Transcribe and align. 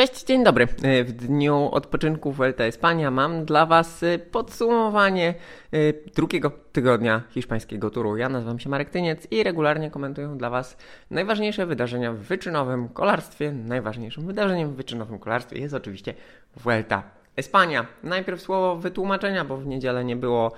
Cześć, 0.00 0.24
dzień 0.24 0.44
dobry. 0.44 0.66
W 1.04 1.12
dniu 1.12 1.68
odpoczynku 1.72 2.32
Vuelta 2.32 2.64
Espania 2.64 3.10
mam 3.10 3.44
dla 3.44 3.66
Was 3.66 4.04
podsumowanie 4.30 5.34
drugiego 6.14 6.50
tygodnia 6.72 7.22
hiszpańskiego 7.30 7.90
turu. 7.90 8.16
Ja 8.16 8.28
nazywam 8.28 8.58
się 8.58 8.68
Marek 8.68 8.90
Tyniec 8.90 9.26
i 9.30 9.42
regularnie 9.42 9.90
komentuję 9.90 10.34
dla 10.36 10.50
Was 10.50 10.76
najważniejsze 11.10 11.66
wydarzenia 11.66 12.12
w 12.12 12.16
wyczynowym 12.16 12.88
kolarstwie. 12.88 13.52
Najważniejszym 13.52 14.26
wydarzeniem 14.26 14.70
w 14.70 14.76
wyczynowym 14.76 15.18
kolarstwie 15.18 15.58
jest 15.58 15.74
oczywiście 15.74 16.14
Vuelta 16.56 17.02
Espania. 17.36 17.86
Najpierw 18.02 18.40
słowo 18.40 18.76
wytłumaczenia, 18.76 19.44
bo 19.44 19.56
w 19.56 19.66
niedzielę 19.66 20.04
nie 20.04 20.16
było 20.16 20.52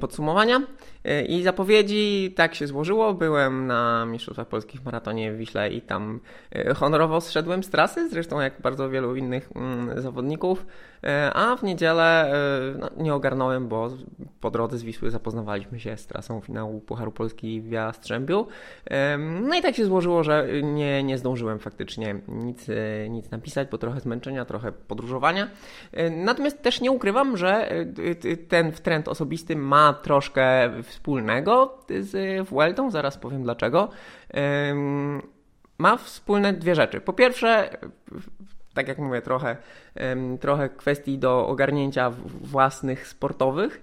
podsumowania 0.00 0.62
e, 1.04 1.24
i 1.24 1.42
zapowiedzi. 1.42 2.32
Tak 2.36 2.54
się 2.54 2.66
złożyło. 2.66 3.14
Byłem 3.14 3.66
na 3.66 4.06
Mistrzostwach 4.06 4.48
Polskich 4.48 4.84
maratonie 4.84 5.32
w 5.32 5.36
Wiśle 5.36 5.70
i 5.70 5.82
tam 5.82 6.20
e, 6.52 6.74
honorowo 6.74 7.20
zszedłem 7.20 7.64
z 7.64 7.70
trasy, 7.70 8.08
zresztą 8.08 8.40
jak 8.40 8.60
bardzo 8.60 8.90
wielu 8.90 9.16
innych 9.16 9.50
mm, 9.54 10.02
zawodników. 10.02 10.66
E, 11.04 11.30
a 11.34 11.56
w 11.56 11.62
niedzielę 11.62 12.32
no, 12.78 12.90
nie 12.96 13.14
ogarnąłem, 13.14 13.68
bo 13.68 13.90
po 14.40 14.50
drodze 14.50 14.78
z 14.78 14.82
Wisły 14.82 15.10
zapoznawaliśmy 15.10 15.80
się 15.80 15.96
z 15.96 16.06
trasą 16.06 16.40
finału 16.40 16.80
Pucharu 16.80 17.12
Polski 17.12 17.60
w 17.60 17.70
Jastrzębiu. 17.70 18.46
No 19.42 19.54
i 19.56 19.62
tak 19.62 19.76
się 19.76 19.84
złożyło, 19.84 20.24
że 20.24 20.48
nie, 20.62 21.02
nie 21.02 21.18
zdążyłem 21.18 21.58
faktycznie 21.58 22.20
nic, 22.28 22.66
nic 23.10 23.30
napisać, 23.30 23.68
bo 23.70 23.78
trochę 23.78 24.00
zmęczenia, 24.00 24.44
trochę 24.44 24.72
podróżowania. 24.72 25.48
Natomiast 26.10 26.62
też 26.62 26.80
nie 26.80 26.90
ukrywam, 26.90 27.36
że 27.36 27.70
ten 28.48 28.72
trend 28.72 29.08
osobisty 29.08 29.25
osobisty 29.26 29.56
ma 29.56 29.92
troszkę 29.92 30.70
wspólnego 30.82 31.78
z 32.00 32.48
Vueltą, 32.48 32.90
zaraz 32.90 33.18
powiem 33.18 33.42
dlaczego. 33.42 33.88
Ma 35.78 35.96
wspólne 35.96 36.52
dwie 36.52 36.74
rzeczy. 36.74 37.00
Po 37.00 37.12
pierwsze, 37.12 37.70
tak 38.74 38.88
jak 38.88 38.98
mówię, 38.98 39.22
trochę, 39.22 39.56
trochę 40.40 40.68
kwestii 40.68 41.18
do 41.18 41.46
ogarnięcia 41.46 42.10
własnych 42.40 43.08
sportowych. 43.08 43.82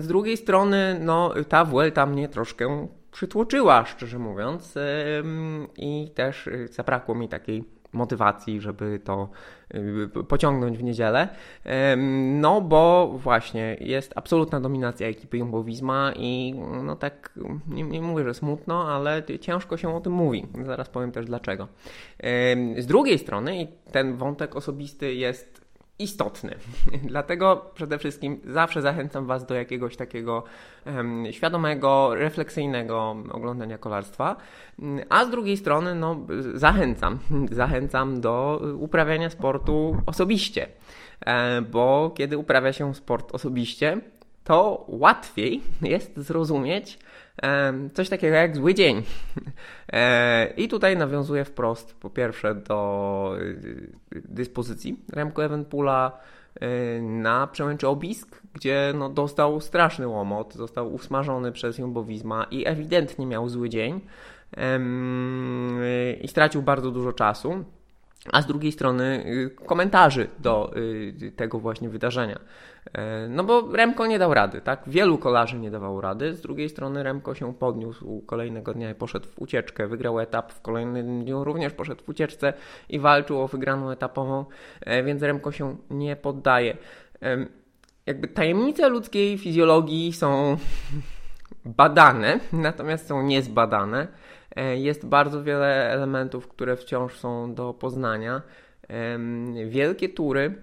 Z 0.00 0.06
drugiej 0.06 0.36
strony, 0.36 0.98
no, 1.00 1.34
ta 1.48 1.64
Vuelta 1.64 2.06
mnie 2.06 2.28
troszkę 2.28 2.88
przytłoczyła, 3.12 3.84
szczerze 3.84 4.18
mówiąc, 4.18 4.74
i 5.76 6.10
też 6.14 6.48
zabrakło 6.70 7.14
mi 7.14 7.28
takiej 7.28 7.64
motywacji, 7.92 8.60
żeby 8.60 9.00
to 9.04 9.28
y, 9.74 10.24
pociągnąć 10.28 10.78
w 10.78 10.82
niedzielę. 10.82 11.28
No 12.26 12.60
bo 12.60 13.12
właśnie 13.18 13.76
jest 13.80 14.12
absolutna 14.16 14.60
dominacja 14.60 15.08
ekipy 15.08 15.38
Jumbo 15.38 15.64
Visma 15.64 16.12
i 16.16 16.54
no 16.82 16.96
tak, 16.96 17.38
nie, 17.68 17.82
nie 17.82 18.02
mówię, 18.02 18.24
że 18.24 18.34
smutno, 18.34 18.88
ale 18.94 19.22
ciężko 19.40 19.76
się 19.76 19.96
o 19.96 20.00
tym 20.00 20.12
mówi. 20.12 20.46
Zaraz 20.66 20.88
powiem 20.88 21.12
też 21.12 21.26
dlaczego. 21.26 21.68
Z 22.78 22.86
drugiej 22.86 23.18
strony 23.18 23.62
i 23.62 23.68
ten 23.92 24.16
wątek 24.16 24.56
osobisty 24.56 25.14
jest 25.14 25.67
istotny. 25.98 26.54
Dlatego 27.02 27.70
przede 27.74 27.98
wszystkim 27.98 28.40
zawsze 28.44 28.82
zachęcam 28.82 29.26
Was 29.26 29.46
do 29.46 29.54
jakiegoś 29.54 29.96
takiego 29.96 30.44
um, 30.86 31.26
świadomego, 31.30 32.14
refleksyjnego 32.14 33.16
oglądania 33.30 33.78
kolarstwa, 33.78 34.36
a 35.08 35.24
z 35.24 35.30
drugiej 35.30 35.56
strony 35.56 35.94
no, 35.94 36.26
zachęcam, 36.54 37.18
zachęcam 37.50 38.20
do 38.20 38.62
uprawiania 38.78 39.30
sportu 39.30 39.96
osobiście, 40.06 40.68
e, 41.26 41.62
bo 41.62 42.12
kiedy 42.16 42.38
uprawia 42.38 42.72
się 42.72 42.94
sport 42.94 43.34
osobiście, 43.34 44.00
to 44.48 44.84
łatwiej 44.88 45.62
jest 45.82 46.16
zrozumieć, 46.16 46.98
coś 47.94 48.08
takiego 48.08 48.36
jak 48.36 48.56
zły 48.56 48.74
dzień. 48.74 49.02
E, 49.92 50.52
I 50.56 50.68
tutaj 50.68 50.96
nawiązuję 50.96 51.44
wprost 51.44 51.94
po 52.00 52.10
pierwsze 52.10 52.54
do 52.54 53.36
y, 53.40 53.92
dyspozycji 54.12 55.04
Remco 55.12 55.44
Evenpula 55.44 56.12
y, 56.62 57.02
na 57.02 57.46
przełęczy 57.46 57.88
Obisk, 57.88 58.42
gdzie 58.54 58.92
no, 58.94 59.08
dostał 59.08 59.60
straszny 59.60 60.08
łomot, 60.08 60.54
został 60.54 60.94
usmażony 60.94 61.52
przez 61.52 61.78
Jumbo 61.78 62.04
Visma 62.04 62.46
i 62.50 62.66
ewidentnie 62.66 63.26
miał 63.26 63.48
zły 63.48 63.68
dzień 63.68 64.00
i 66.20 66.28
stracił 66.28 66.62
bardzo 66.62 66.90
dużo 66.90 67.12
czasu 67.12 67.64
a 68.32 68.42
z 68.42 68.46
drugiej 68.46 68.72
strony 68.72 69.24
y, 69.26 69.66
komentarzy 69.66 70.28
do 70.38 70.76
y, 70.76 71.32
tego 71.36 71.58
właśnie 71.58 71.88
wydarzenia. 71.88 72.38
E, 72.92 73.28
no 73.28 73.44
bo 73.44 73.72
Remko 73.72 74.06
nie 74.06 74.18
dał 74.18 74.34
rady, 74.34 74.60
tak? 74.60 74.82
Wielu 74.86 75.18
kolarzy 75.18 75.58
nie 75.58 75.70
dawało 75.70 76.00
rady. 76.00 76.34
Z 76.34 76.40
drugiej 76.40 76.68
strony 76.68 77.02
Remko 77.02 77.34
się 77.34 77.54
podniósł 77.54 78.22
kolejnego 78.26 78.74
dnia 78.74 78.90
i 78.90 78.94
poszedł 78.94 79.28
w 79.28 79.38
ucieczkę, 79.38 79.86
wygrał 79.86 80.20
etap, 80.20 80.52
w 80.52 80.60
kolejnym 80.60 81.24
dniu 81.24 81.44
również 81.44 81.72
poszedł 81.72 82.04
w 82.04 82.08
ucieczce 82.08 82.52
i 82.88 82.98
walczył 82.98 83.40
o 83.42 83.48
wygraną 83.48 83.90
etapową, 83.90 84.44
e, 84.80 85.02
więc 85.02 85.22
Remko 85.22 85.52
się 85.52 85.76
nie 85.90 86.16
poddaje. 86.16 86.76
Jakby 88.06 88.28
tajemnice 88.28 88.88
ludzkiej 88.88 89.38
fizjologii 89.38 90.12
są 90.12 90.56
badane, 91.64 92.40
natomiast 92.52 93.06
są 93.06 93.22
niezbadane. 93.22 94.08
E, 94.58 94.76
jest 94.76 95.06
bardzo 95.06 95.42
wiele 95.44 95.90
elementów, 95.90 96.48
które 96.48 96.76
wciąż 96.76 97.18
są 97.18 97.54
do 97.54 97.74
poznania. 97.74 98.42
Wielkie 99.66 100.08
tury 100.08 100.54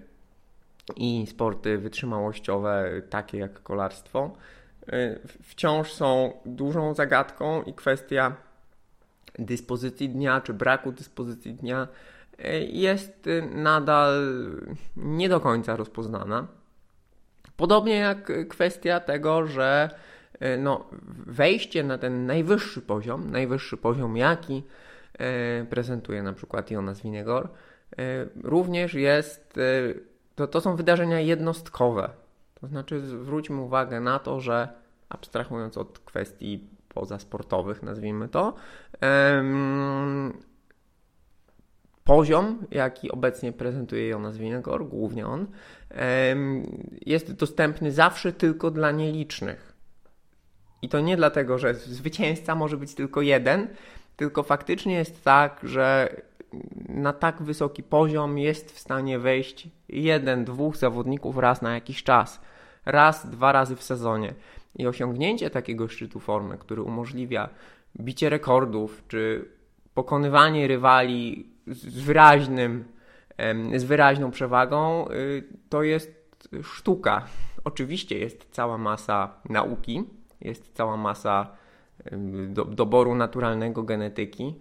i 0.96 1.26
sporty 1.26 1.78
wytrzymałościowe, 1.78 3.02
takie 3.10 3.38
jak 3.38 3.62
kolarstwo, 3.62 4.30
e, 4.88 5.18
wciąż 5.42 5.92
są 5.92 6.32
dużą 6.46 6.94
zagadką 6.94 7.62
i 7.62 7.74
kwestia 7.74 8.36
dyspozycji 9.38 10.08
dnia 10.08 10.40
czy 10.40 10.54
braku 10.54 10.92
dyspozycji 10.92 11.54
dnia 11.54 11.88
e, 12.38 12.60
jest 12.60 13.28
nadal 13.50 14.12
nie 14.96 15.28
do 15.28 15.40
końca 15.40 15.76
rozpoznana. 15.76 16.46
Podobnie 17.56 17.96
jak 17.96 18.48
kwestia 18.48 19.00
tego, 19.00 19.46
że 19.46 19.90
no, 20.58 20.84
wejście 21.26 21.84
na 21.84 21.98
ten 21.98 22.26
najwyższy 22.26 22.82
poziom, 22.82 23.30
najwyższy 23.30 23.76
poziom 23.76 24.16
jaki 24.16 24.62
e, 25.18 25.64
prezentuje 25.64 26.22
na 26.22 26.32
przykład 26.32 26.70
Jonas 26.70 27.02
Winegor, 27.02 27.48
e, 27.98 28.26
również 28.42 28.94
jest, 28.94 29.54
to, 30.34 30.46
to 30.46 30.60
są 30.60 30.76
wydarzenia 30.76 31.20
jednostkowe. 31.20 32.10
To 32.60 32.66
znaczy 32.66 33.00
zwróćmy 33.00 33.60
uwagę 33.60 34.00
na 34.00 34.18
to, 34.18 34.40
że 34.40 34.68
abstrahując 35.08 35.78
od 35.78 35.98
kwestii 35.98 36.68
pozasportowych, 36.88 37.82
nazwijmy 37.82 38.28
to, 38.28 38.54
poziom, 42.04 42.66
jaki 42.70 43.10
obecnie 43.10 43.52
prezentuje 43.52 44.08
Jonas 44.08 44.36
Winegor, 44.36 44.88
głównie 44.88 45.26
on, 45.26 45.46
jest 47.06 47.32
dostępny 47.32 47.92
zawsze 47.92 48.32
tylko 48.32 48.70
dla 48.70 48.90
nielicznych. 48.90 49.75
I 50.86 50.88
to 50.88 51.00
nie 51.00 51.16
dlatego, 51.16 51.58
że 51.58 51.74
zwycięzca 51.74 52.54
może 52.54 52.76
być 52.76 52.94
tylko 52.94 53.22
jeden, 53.22 53.68
tylko 54.16 54.42
faktycznie 54.42 54.94
jest 54.94 55.24
tak, 55.24 55.60
że 55.62 56.16
na 56.88 57.12
tak 57.12 57.42
wysoki 57.42 57.82
poziom 57.82 58.38
jest 58.38 58.72
w 58.72 58.78
stanie 58.78 59.18
wejść 59.18 59.68
jeden, 59.88 60.44
dwóch 60.44 60.76
zawodników 60.76 61.38
raz 61.38 61.62
na 61.62 61.74
jakiś 61.74 62.02
czas. 62.02 62.40
Raz, 62.84 63.30
dwa 63.30 63.52
razy 63.52 63.76
w 63.76 63.82
sezonie. 63.82 64.34
I 64.76 64.86
osiągnięcie 64.86 65.50
takiego 65.50 65.88
szczytu 65.88 66.20
formy, 66.20 66.58
który 66.58 66.82
umożliwia 66.82 67.48
bicie 68.00 68.28
rekordów, 68.28 69.02
czy 69.08 69.48
pokonywanie 69.94 70.68
rywali 70.68 71.50
z 71.66 72.02
wyraźnym, 72.02 72.84
z 73.76 73.84
wyraźną 73.84 74.30
przewagą, 74.30 75.08
y, 75.10 75.44
to 75.68 75.82
jest 75.82 76.38
sztuka. 76.62 77.26
Oczywiście 77.64 78.18
jest 78.18 78.48
cała 78.50 78.78
masa 78.78 79.34
nauki, 79.48 80.04
jest 80.40 80.74
cała 80.74 80.96
masa 80.96 81.46
do, 82.48 82.64
doboru 82.64 83.14
naturalnego 83.14 83.82
genetyki, 83.82 84.54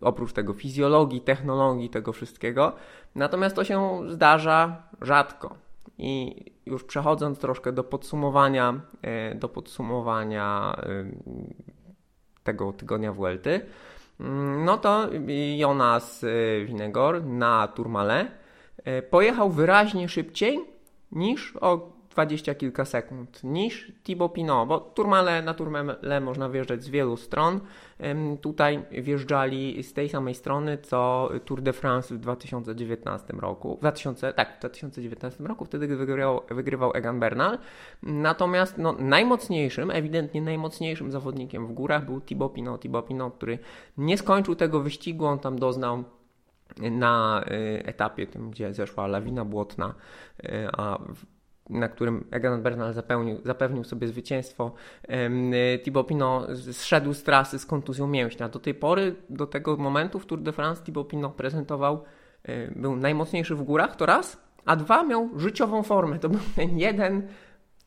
oprócz 0.00 0.32
tego 0.32 0.52
fizjologii, 0.52 1.20
technologii, 1.20 1.90
tego 1.90 2.12
wszystkiego. 2.12 2.72
Natomiast 3.14 3.56
to 3.56 3.64
się 3.64 4.00
zdarza 4.08 4.82
rzadko. 5.00 5.54
I 5.98 6.44
już 6.66 6.84
przechodząc 6.84 7.38
troszkę 7.38 7.72
do 7.72 7.84
podsumowania, 7.84 8.80
e, 9.02 9.34
do 9.34 9.48
podsumowania 9.48 10.76
tego 12.44 12.72
tygodnia 12.72 13.12
Vuelty, 13.12 13.60
mm, 14.20 14.64
no 14.64 14.78
to 14.78 15.08
Jonas 15.56 16.24
e, 16.24 16.64
Winegor 16.64 17.24
na 17.24 17.68
Tourmalet 17.68 18.28
e, 18.84 19.02
pojechał 19.02 19.50
wyraźnie 19.50 20.08
szybciej 20.08 20.58
niż 21.12 21.56
o 21.60 21.97
dwadzieścia 22.18 22.54
kilka 22.54 22.84
sekund 22.84 23.44
niż 23.44 23.92
Thibaut 24.02 24.32
Pinot, 24.32 24.68
bo 24.68 24.80
Tourmale, 24.80 25.42
na 25.42 25.54
Tourmale 25.54 26.20
można 26.20 26.48
wjeżdżać 26.48 26.82
z 26.82 26.88
wielu 26.88 27.16
stron. 27.16 27.60
Tutaj 28.40 28.84
wjeżdżali 28.90 29.82
z 29.82 29.92
tej 29.92 30.08
samej 30.08 30.34
strony 30.34 30.78
co 30.78 31.30
Tour 31.44 31.62
de 31.62 31.72
France 31.72 32.14
w 32.14 32.18
2019 32.18 33.32
roku. 33.32 33.76
W 33.76 33.80
2000, 33.80 34.32
tak, 34.32 34.56
w 34.56 34.58
2019 34.58 35.44
roku, 35.44 35.64
wtedy 35.64 35.96
wygrywał, 35.96 36.40
wygrywał 36.50 36.92
Egan 36.94 37.20
Bernal. 37.20 37.58
Natomiast 38.02 38.78
no, 38.78 38.92
najmocniejszym, 38.92 39.90
ewidentnie 39.90 40.42
najmocniejszym 40.42 41.12
zawodnikiem 41.12 41.66
w 41.66 41.72
górach 41.72 42.04
był 42.04 42.20
Thibaut 42.20 42.54
Pinot. 42.54 42.80
Thibaut 42.80 43.06
Pinot, 43.06 43.34
który 43.34 43.58
nie 43.96 44.18
skończył 44.18 44.54
tego 44.54 44.80
wyścigu, 44.80 45.26
on 45.26 45.38
tam 45.38 45.58
doznał 45.58 46.04
na 46.90 47.44
etapie 47.84 48.26
tym, 48.26 48.50
gdzie 48.50 48.74
zeszła 48.74 49.06
lawina 49.06 49.44
błotna, 49.44 49.94
a 50.72 50.98
na 51.70 51.88
którym 51.88 52.24
Egan 52.30 52.62
Bernal 52.62 52.92
zapewnił, 52.92 53.40
zapewnił 53.44 53.84
sobie 53.84 54.08
zwycięstwo. 54.08 54.72
Thibaut 55.84 56.08
zszedł 56.72 57.14
z 57.14 57.22
trasy 57.22 57.58
z 57.58 57.66
kontuzją 57.66 58.06
mięśnia. 58.06 58.48
Do 58.48 58.58
tej 58.58 58.74
pory, 58.74 59.16
do 59.30 59.46
tego 59.46 59.76
momentu 59.76 60.18
w 60.18 60.26
Tour 60.26 60.40
de 60.40 60.52
France 60.52 60.82
Thibaut 60.84 61.12
prezentował, 61.36 62.04
był 62.76 62.96
najmocniejszy 62.96 63.54
w 63.54 63.62
górach, 63.62 63.96
to 63.96 64.06
raz, 64.06 64.48
a 64.64 64.76
dwa 64.76 65.02
miał 65.02 65.28
życiową 65.36 65.82
formę. 65.82 66.18
To 66.18 66.28
był 66.28 66.40
ten 66.56 66.78
jeden, 66.78 67.28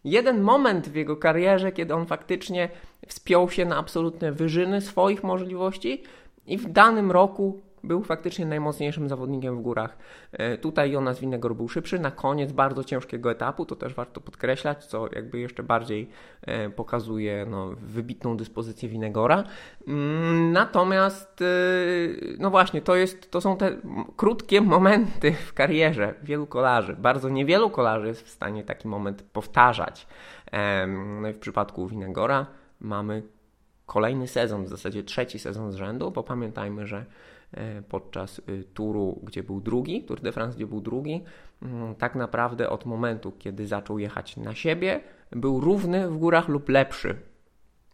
jeden 0.03 0.41
moment 0.41 0.89
w 0.89 0.95
jego 0.95 1.17
karierze, 1.17 1.71
kiedy 1.71 1.93
on 1.93 2.05
faktycznie 2.05 2.69
wspiął 3.07 3.49
się 3.49 3.65
na 3.65 3.77
absolutne 3.77 4.31
wyżyny 4.31 4.81
swoich 4.81 5.23
możliwości 5.23 6.03
i 6.47 6.57
w 6.57 6.71
danym 6.71 7.11
roku 7.11 7.61
był 7.83 8.03
faktycznie 8.03 8.45
najmocniejszym 8.45 9.09
zawodnikiem 9.09 9.57
w 9.57 9.61
górach. 9.61 9.97
E, 10.31 10.57
tutaj 10.57 10.91
Jonas 10.91 11.19
Winegor 11.19 11.55
był 11.55 11.69
szybszy 11.69 11.99
na 11.99 12.11
koniec 12.11 12.51
bardzo 12.51 12.83
ciężkiego 12.83 13.31
etapu, 13.31 13.65
to 13.65 13.75
też 13.75 13.93
warto 13.93 14.21
podkreślać, 14.21 14.85
co 14.85 15.07
jakby 15.15 15.39
jeszcze 15.39 15.63
bardziej 15.63 16.09
e, 16.41 16.69
pokazuje 16.69 17.45
no, 17.49 17.69
wybitną 17.77 18.37
dyspozycję 18.37 18.89
Winegora. 18.89 19.43
Mm, 19.87 20.51
natomiast, 20.51 21.41
e, 21.41 21.45
no 22.39 22.49
właśnie, 22.49 22.81
to, 22.81 22.95
jest, 22.95 23.31
to 23.31 23.41
są 23.41 23.57
te 23.57 23.77
krótkie 24.15 24.61
momenty 24.61 25.31
w 25.31 25.53
karierze 25.53 26.13
wielu 26.23 26.47
kolarzy. 26.47 26.95
Bardzo 26.95 27.29
niewielu 27.29 27.69
kolarzy 27.69 28.07
jest 28.07 28.21
w 28.21 28.29
stanie 28.29 28.63
taki 28.63 28.87
moment 28.87 29.23
powtarzać. 29.23 30.07
No 31.21 31.29
i 31.29 31.33
w 31.33 31.39
przypadku 31.39 31.87
Winegora 31.87 32.45
mamy 32.79 33.23
kolejny 33.85 34.27
sezon, 34.27 34.65
w 34.65 34.67
zasadzie 34.67 35.03
trzeci 35.03 35.39
sezon 35.39 35.71
z 35.71 35.75
rzędu, 35.75 36.11
bo 36.11 36.23
pamiętajmy, 36.23 36.87
że 36.87 37.05
podczas 37.89 38.41
y, 38.49 38.63
turu, 38.73 39.19
gdzie 39.23 39.43
był 39.43 39.61
drugi, 39.61 40.03
Tour 40.03 40.21
de 40.21 40.31
France, 40.31 40.55
gdzie 40.55 40.67
był 40.67 40.81
drugi, 40.81 41.23
mm, 41.61 41.95
tak 41.95 42.15
naprawdę 42.15 42.69
od 42.69 42.85
momentu, 42.85 43.31
kiedy 43.31 43.67
zaczął 43.67 43.99
jechać 43.99 44.37
na 44.37 44.55
siebie, 44.55 45.01
był 45.31 45.59
równy 45.59 46.09
w 46.09 46.17
górach 46.17 46.47
lub 46.47 46.69
lepszy 46.69 47.15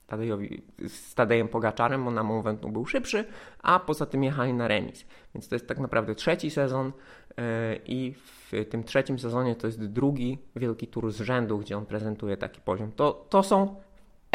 Tadejowi, 0.08 0.64
z 0.88 1.16
Tadejem 1.16 1.48
Pogaczarem, 1.48 2.06
bo 2.06 2.12
na 2.12 2.24
moment 2.24 2.66
był 2.66 2.86
szybszy, 2.86 3.26
a 3.64 3.80
poza 3.80 4.06
tym 4.06 4.24
jechali 4.24 4.54
na 4.54 4.68
remis. 4.68 5.06
Więc 5.36 5.48
to 5.48 5.56
jest 5.56 5.68
tak 5.68 5.80
naprawdę 5.80 6.16
trzeci 6.16 6.52
sezon 6.52 6.92
e, 7.38 7.76
i 7.86 8.14
w 8.14 8.52
tym 8.70 8.84
trzecim 8.84 9.20
sezonie 9.20 9.56
to 9.56 9.68
jest 9.68 9.86
drugi 9.86 10.38
wielki 10.56 10.88
tur 10.88 11.12
z 11.12 11.22
rzędu, 11.22 11.58
gdzie 11.58 11.78
on 11.78 11.86
prezentuje 11.86 12.38
taki 12.38 12.62
poziom. 12.62 12.92
To, 12.92 13.26
to 13.30 13.44
są 13.44 13.76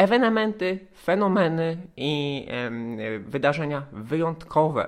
ewenementy, 0.03 0.79
fenomeny 1.03 1.77
i 1.97 2.47
wydarzenia 3.25 3.85
wyjątkowe. 3.91 4.87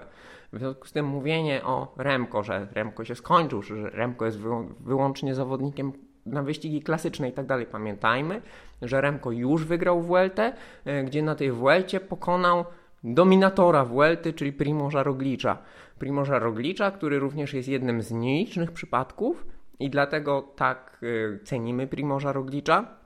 W 0.53 0.59
związku 0.59 0.87
z 0.87 0.91
tym 0.91 1.05
mówienie 1.05 1.63
o 1.63 1.93
Remko, 1.97 2.43
że 2.43 2.67
Remko 2.73 3.05
się 3.05 3.15
skończył, 3.15 3.61
że 3.61 3.89
Remko 3.89 4.25
jest 4.25 4.39
wyłącznie 4.79 5.35
zawodnikiem 5.35 5.91
na 6.25 6.43
wyścigi 6.43 6.81
klasyczne 6.81 7.29
i 7.29 7.31
tak 7.31 7.45
dalej. 7.45 7.65
Pamiętajmy, 7.65 8.41
że 8.81 9.01
Remko 9.01 9.31
już 9.31 9.65
wygrał 9.65 10.01
Vueltę, 10.01 10.53
e, 10.85 11.03
gdzie 11.03 11.23
na 11.23 11.35
tej 11.35 11.51
Vuelcie 11.51 11.99
pokonał 11.99 12.65
dominatora 13.03 13.85
Vuelty, 13.85 14.33
czyli 14.33 14.53
Primoża 14.53 15.03
Roglicza. 15.03 15.57
Primoża 15.99 16.39
Roglicza, 16.39 16.91
który 16.91 17.19
również 17.19 17.53
jest 17.53 17.67
jednym 17.67 18.01
z 18.01 18.11
nielicznych 18.11 18.71
przypadków 18.71 19.45
i 19.79 19.89
dlatego 19.89 20.41
tak 20.55 21.01
e, 21.03 21.39
cenimy 21.43 21.87
Primoża 21.87 22.31
Roglicza. 22.31 23.04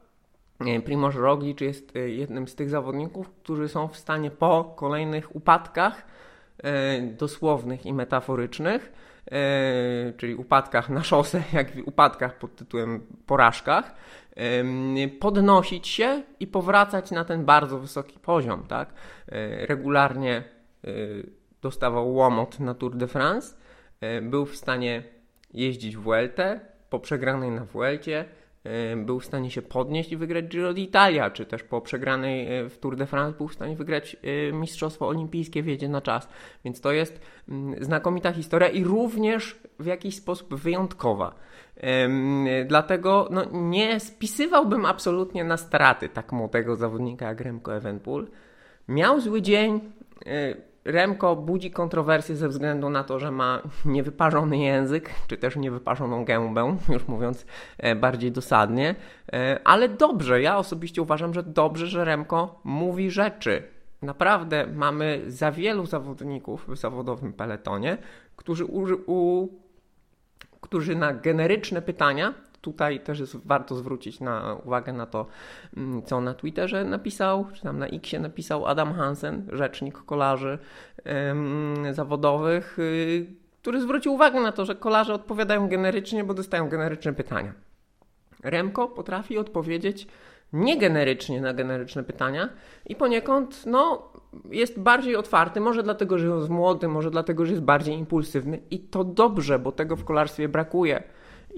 E, 0.60 0.80
Primoż 0.80 1.16
Roglicz 1.16 1.62
jest 1.62 1.94
jednym 1.96 2.48
z 2.48 2.56
tych 2.56 2.70
zawodników, 2.70 3.30
którzy 3.30 3.70
są 3.70 3.88
w 3.88 3.98
stanie 3.98 4.32
po 4.32 4.74
kolejnych 4.76 5.36
upadkach 5.36 6.06
E, 6.64 7.02
dosłownych 7.02 7.86
i 7.86 7.94
metaforycznych, 7.94 8.92
e, 9.32 10.14
czyli 10.18 10.36
upadkach 10.36 10.90
na 10.90 11.04
szosę, 11.04 11.44
jak 11.54 11.76
i 11.76 11.82
upadkach 11.82 12.38
pod 12.38 12.56
tytułem 12.56 13.06
porażkach, 13.26 13.96
podnosić 15.20 15.88
się 15.88 16.24
i 16.40 16.48
powracać 16.48 17.12
na 17.12 17.26
ten 17.26 17.46
bardzo 17.46 17.80
wysoki 17.80 18.20
poziom. 18.20 18.68
Tak? 18.68 18.94
E, 19.28 19.66
regularnie 19.66 20.44
dostawał 21.62 22.14
łomot 22.14 22.60
na 22.60 22.74
Tour 22.74 22.96
de 22.96 23.08
France, 23.08 23.56
był 24.22 24.46
w 24.46 24.56
stanie 24.56 25.04
jeździć 25.54 25.98
w 25.98 26.02
Vueltę, 26.02 26.60
po 26.90 27.00
przegranej 27.00 27.52
na 27.52 27.66
Vuelcie, 27.66 28.26
był 29.06 29.20
w 29.20 29.26
stanie 29.26 29.52
się 29.52 29.62
podnieść 29.62 30.12
i 30.12 30.18
wygrać 30.18 30.46
Giro 30.46 30.74
d'Italia, 30.74 31.32
czy 31.32 31.46
też 31.46 31.64
po 31.64 31.82
przegranej 31.82 32.58
e, 32.58 32.70
w 32.70 32.78
Tour 32.78 32.96
de 32.96 33.06
France 33.06 33.38
był 33.38 33.48
w 33.48 33.54
stanie 33.54 33.76
wygrać 33.76 34.18
e, 34.24 34.52
Mistrzostwo 34.54 35.08
Olimpijskie 35.08 35.64
w 35.64 35.68
jedzie 35.68 35.90
na 35.90 36.02
czas. 36.02 36.30
Więc 36.66 36.82
to 36.82 36.92
jest 36.92 37.22
mm, 37.50 37.84
znakomita 37.84 38.32
historia 38.32 38.70
i 38.70 38.84
również 38.84 39.60
w 39.80 39.86
jakiś 39.86 40.16
sposób 40.16 40.56
wyjątkowa. 40.56 41.36
Dlatego 42.68 43.28
no, 43.32 43.46
nie 43.52 44.00
spisywałbym 44.00 44.86
absolutnie 44.86 45.44
na 45.44 45.58
straty 45.58 46.10
tak 46.10 46.32
młodego 46.32 46.76
zawodnika 46.76 47.26
jak 47.26 47.42
Remco 47.42 47.76
Evenpool. 47.76 48.28
Miał 48.88 49.22
zły 49.22 49.42
dzień, 49.42 49.80
e, 50.26 50.69
Remko 50.86 51.36
budzi 51.36 51.72
kontrowersje 51.72 52.36
ze 52.36 52.50
względu 52.50 52.90
na 52.90 53.04
to, 53.04 53.20
że 53.20 53.32
ma 53.32 53.62
niewyparzony 53.86 54.58
język, 54.58 55.10
czy 55.28 55.38
też 55.38 55.56
niewyparzoną 55.56 56.26
gębę, 56.26 56.78
już 56.90 57.08
mówiąc 57.08 57.46
e, 57.78 57.96
bardziej 57.96 58.32
dosadnie, 58.32 58.96
e, 59.34 59.60
ale 59.64 59.90
dobrze, 59.90 60.42
ja 60.42 60.58
osobiście 60.58 61.02
uważam, 61.02 61.34
że 61.34 61.44
dobrze, 61.44 61.88
że 61.88 62.06
Remko 62.06 62.62
mówi 62.64 63.12
rzeczy. 63.12 63.64
Naprawdę 64.02 64.68
mamy 64.68 65.22
za 65.28 65.52
wielu 65.52 65.86
zawodników 65.86 66.66
w 66.68 66.78
zawodowym 66.78 67.34
peletonie, 67.34 67.98
którzy, 68.36 68.66
u, 68.66 68.88
u, 69.06 69.48
którzy 70.62 70.96
na 70.96 71.14
generyczne 71.14 71.82
pytania 71.82 72.34
tutaj 72.62 73.00
też 73.00 73.20
jest 73.20 73.38
warto 73.48 73.76
zwrócić 73.76 74.20
na 74.20 74.58
uwagę 74.66 74.94
na 74.94 75.06
to, 75.06 75.26
mm, 75.78 76.04
co 76.04 76.22
na 76.22 76.34
Twitterze 76.34 76.86
napisał, 76.86 77.46
czy 77.54 77.62
tam 77.62 77.80
na 77.80 77.88
Xie 77.88 78.20
napisał 78.20 78.66
Adam 78.66 78.94
Hansen, 78.94 79.48
rzecznik 79.52 79.98
kolarzy 79.98 80.58
ym, 81.32 81.94
zawodowych, 81.94 82.78
yy, 82.78 83.26
który 83.62 83.82
zwrócił 83.82 84.14
uwagę 84.14 84.40
na 84.40 84.52
to, 84.52 84.66
że 84.66 84.76
kolarze 84.76 85.14
odpowiadają 85.14 85.68
generycznie, 85.68 86.24
bo 86.24 86.34
dostają 86.34 86.70
generyczne 86.70 87.14
pytania. 87.14 87.54
Remko 88.44 88.88
potrafi 88.88 89.38
odpowiedzieć 89.38 90.08
niegenerycznie 90.54 91.42
na 91.42 91.54
generyczne 91.54 92.04
pytania 92.04 92.50
i 92.86 92.96
poniekąd 92.96 93.66
no, 93.66 94.12
jest 94.52 94.80
bardziej 94.80 95.16
otwarty, 95.16 95.60
może 95.60 95.84
dlatego, 95.84 96.18
że 96.18 96.28
jest 96.28 96.50
młody, 96.50 96.88
może 96.88 97.12
dlatego, 97.12 97.46
że 97.46 97.52
jest 97.52 97.64
bardziej 97.64 97.96
impulsywny 97.96 98.60
i 98.72 98.80
to 98.80 99.04
dobrze, 99.04 99.60
bo 99.60 99.72
tego 99.72 99.96
w 99.96 100.06
kolarstwie 100.06 100.50
brakuje. 100.50 101.04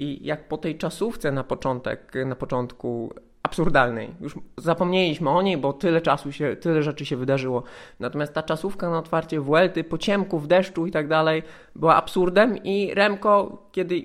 I 0.01 0.25
jak 0.25 0.47
po 0.47 0.57
tej 0.57 0.77
czasówce 0.77 1.31
na 1.31 1.43
początek, 1.43 2.13
na 2.25 2.35
początku 2.35 3.13
absurdalnej. 3.43 4.15
Już 4.21 4.35
zapomnieliśmy 4.57 5.29
o 5.29 5.41
niej, 5.41 5.57
bo 5.57 5.73
tyle 5.73 6.01
czasu 6.01 6.31
się, 6.31 6.55
tyle 6.55 6.83
rzeczy 6.83 7.05
się 7.05 7.17
wydarzyło. 7.17 7.63
Natomiast 7.99 8.33
ta 8.33 8.43
czasówka 8.43 8.89
na 8.89 8.97
otwarcie 8.99 9.39
Vuelty, 9.39 9.83
po 9.83 9.97
ciemku, 9.97 10.39
w 10.39 10.47
deszczu 10.47 10.85
i 10.85 10.91
tak 10.91 11.07
dalej 11.07 11.43
była 11.75 11.95
absurdem 11.95 12.57
i 12.63 12.93
Remko, 12.93 13.67
kiedy 13.71 14.03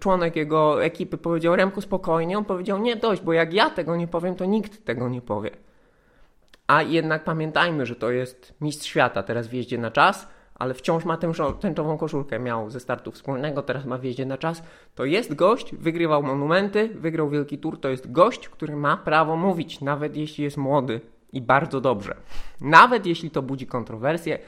członek 0.00 0.36
jego 0.36 0.84
ekipy 0.84 1.18
powiedział 1.18 1.56
Remko 1.56 1.80
spokojnie, 1.80 2.38
on 2.38 2.44
powiedział 2.44 2.78
nie 2.78 2.96
dość, 2.96 3.22
bo 3.22 3.32
jak 3.32 3.52
ja 3.52 3.70
tego 3.70 3.96
nie 3.96 4.08
powiem, 4.08 4.34
to 4.34 4.44
nikt 4.44 4.84
tego 4.84 5.08
nie 5.08 5.22
powie. 5.22 5.50
A 6.66 6.82
jednak 6.82 7.24
pamiętajmy, 7.24 7.86
że 7.86 7.96
to 7.96 8.10
jest 8.10 8.54
mistrz 8.60 8.88
świata 8.88 9.22
teraz 9.22 9.48
w 9.48 9.52
jeździe 9.52 9.78
na 9.78 9.90
czas, 9.90 10.28
ale 10.58 10.74
wciąż 10.74 11.04
ma 11.04 11.16
tę 11.16 11.32
tęczową 11.60 11.98
koszulkę. 11.98 12.38
Miał 12.38 12.70
ze 12.70 12.80
startu 12.80 13.12
wspólnego, 13.12 13.62
teraz 13.62 13.84
ma 13.84 13.98
wjeździe 13.98 14.26
na 14.26 14.38
czas. 14.38 14.62
To 14.94 15.04
jest 15.04 15.34
gość, 15.34 15.74
wygrywał 15.74 16.22
monumenty, 16.22 16.88
wygrał 16.88 17.30
wielki 17.30 17.58
tour. 17.58 17.80
To 17.80 17.88
jest 17.88 18.12
gość, 18.12 18.48
który 18.48 18.76
ma 18.76 18.96
prawo 18.96 19.36
mówić, 19.36 19.80
nawet 19.80 20.16
jeśli 20.16 20.44
jest 20.44 20.56
młody 20.56 21.00
i 21.32 21.42
bardzo 21.42 21.80
dobrze. 21.80 22.14
Nawet 22.60 23.06
jeśli 23.06 23.30
to 23.30 23.42
budzi 23.42 23.66
kontrowersje, 23.66 24.38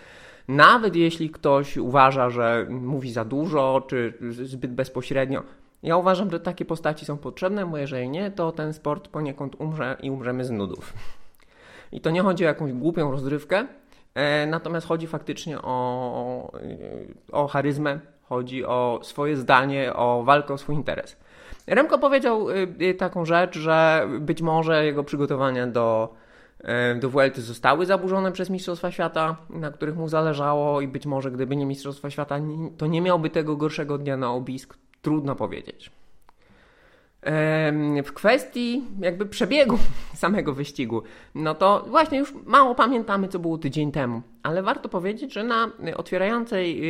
nawet 0.49 0.97
jeśli 0.97 1.31
ktoś 1.31 1.76
uważa, 1.76 2.31
że 2.31 2.67
mówi 2.71 3.12
za 3.12 3.25
dużo 3.25 3.85
czy 3.88 4.14
zbyt 4.31 4.75
bezpośrednio. 4.75 5.43
Ja 5.83 5.97
uważam, 5.97 6.31
że 6.31 6.40
takie 6.40 6.64
postaci 6.64 7.05
są 7.05 7.19
potrzebne, 7.19 7.67
bo 7.67 7.76
jeżeli 7.76 8.09
nie, 8.09 8.31
to 8.31 8.52
ten 8.52 8.73
sport 8.73 9.09
poniekąd 9.09 9.61
umrze 9.61 9.97
i 10.02 10.11
umrzemy 10.11 10.45
z 10.45 10.50
nudów. 10.50 10.93
I 11.93 12.00
to 12.00 12.11
nie 12.11 12.23
chodzi 12.23 12.45
o 12.45 12.49
jakąś 12.49 12.73
głupią 12.73 13.11
rozrywkę, 13.11 13.67
natomiast 14.47 14.87
chodzi 14.87 15.07
faktycznie 15.07 15.62
o, 15.62 16.52
o 17.33 17.47
charyzmę, 17.47 18.00
chodzi 18.23 18.64
o 18.64 19.00
swoje 19.02 19.37
zdanie, 19.37 19.95
o 19.95 20.23
walkę 20.25 20.55
o 20.55 20.59
swój 20.59 20.75
interes. 20.75 21.17
Remko 21.67 21.99
powiedział 21.99 22.50
y, 22.50 22.69
y, 22.81 22.95
taką 22.95 23.25
rzecz, 23.25 23.59
że 23.59 24.09
być 24.21 24.43
może 24.43 24.85
jego 24.85 25.05
przygotowania 25.05 25.67
do, 25.67 26.14
e, 26.59 26.95
do 26.95 27.11
Vuelty 27.11 27.43
zostały 27.43 27.87
zaburzone 27.87 28.33
przez 28.33 28.50
Mistrzostwa 28.50 28.90
Świata, 28.90 29.37
na 29.50 29.71
których 29.71 29.97
mu 29.97 30.09
zależało 30.09 30.81
i 30.81 30.88
być 30.88 31.07
może 31.07 31.31
gdyby 31.31 31.57
nie 31.57 31.67
Mistrzostwa 31.67 32.11
Świata, 32.11 32.40
to 32.76 32.87
nie 32.87 33.00
miałby 33.00 33.31
tego 33.31 33.57
gorszego 33.57 33.99
dnia 33.99 34.17
na 34.17 34.33
obisk. 34.33 34.79
Trudno 35.02 35.37
powiedzieć. 35.37 35.90
W 38.05 38.12
kwestii 38.15 38.85
jakby 39.00 39.27
przebiegu 39.27 39.79
samego 40.15 40.53
wyścigu, 40.53 41.03
no 41.35 41.55
to 41.55 41.85
właśnie 41.89 42.19
już 42.19 42.35
mało 42.47 42.75
pamiętamy, 42.75 43.29
co 43.29 43.39
było 43.39 43.59
tydzień 43.59 43.93
temu, 43.93 44.23
ale 44.43 44.62
warto 44.62 44.89
powiedzieć, 44.89 45.33
że 45.33 45.45
na 45.45 45.71
otwierającej 45.97 46.83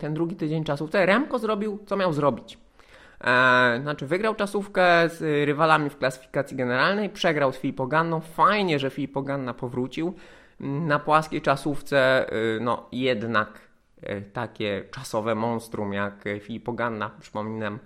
ten 0.00 0.14
drugi 0.14 0.36
tydzień 0.36 0.64
czasówce 0.64 1.06
Remko 1.06 1.38
zrobił, 1.38 1.78
co 1.86 1.96
miał 1.96 2.12
zrobić. 2.12 2.58
E, 3.24 3.80
znaczy, 3.82 4.06
wygrał 4.06 4.34
czasówkę 4.34 5.08
z 5.08 5.46
rywalami 5.46 5.90
w 5.90 5.96
klasyfikacji 5.96 6.56
generalnej, 6.56 7.10
przegrał 7.10 7.52
z 7.52 7.56
Filipoganną. 7.56 8.20
Fajnie, 8.20 8.78
że 8.78 8.90
Filipoganna 8.90 9.54
powrócił. 9.54 10.14
Na 10.60 10.98
płaskiej 10.98 11.42
czasówce, 11.42 12.26
y, 12.32 12.58
no 12.60 12.88
jednak 12.92 13.60
y, 14.02 14.22
takie 14.32 14.84
czasowe 14.90 15.34
monstrum 15.34 15.92
jak 15.92 16.24
Filipoganna, 16.40 17.10
przypominam, 17.20 17.78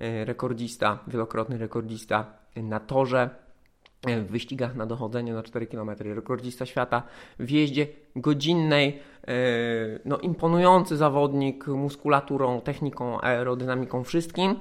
rekordzista, 0.00 0.98
wielokrotny 1.06 1.58
rekordzista 1.58 2.26
na 2.56 2.80
torze, 2.80 3.30
w 4.06 4.26
wyścigach 4.30 4.76
na 4.76 4.86
dochodzenie 4.86 5.34
na 5.34 5.42
4 5.42 5.66
km, 5.66 5.90
rekordzista 5.98 6.66
świata 6.66 7.02
w 7.38 7.50
jeździe 7.50 7.86
godzinnej, 8.16 9.00
no 10.04 10.18
imponujący 10.18 10.96
zawodnik 10.96 11.66
muskulaturą, 11.66 12.60
techniką, 12.60 13.20
aerodynamiką, 13.20 14.04
wszystkim. 14.04 14.60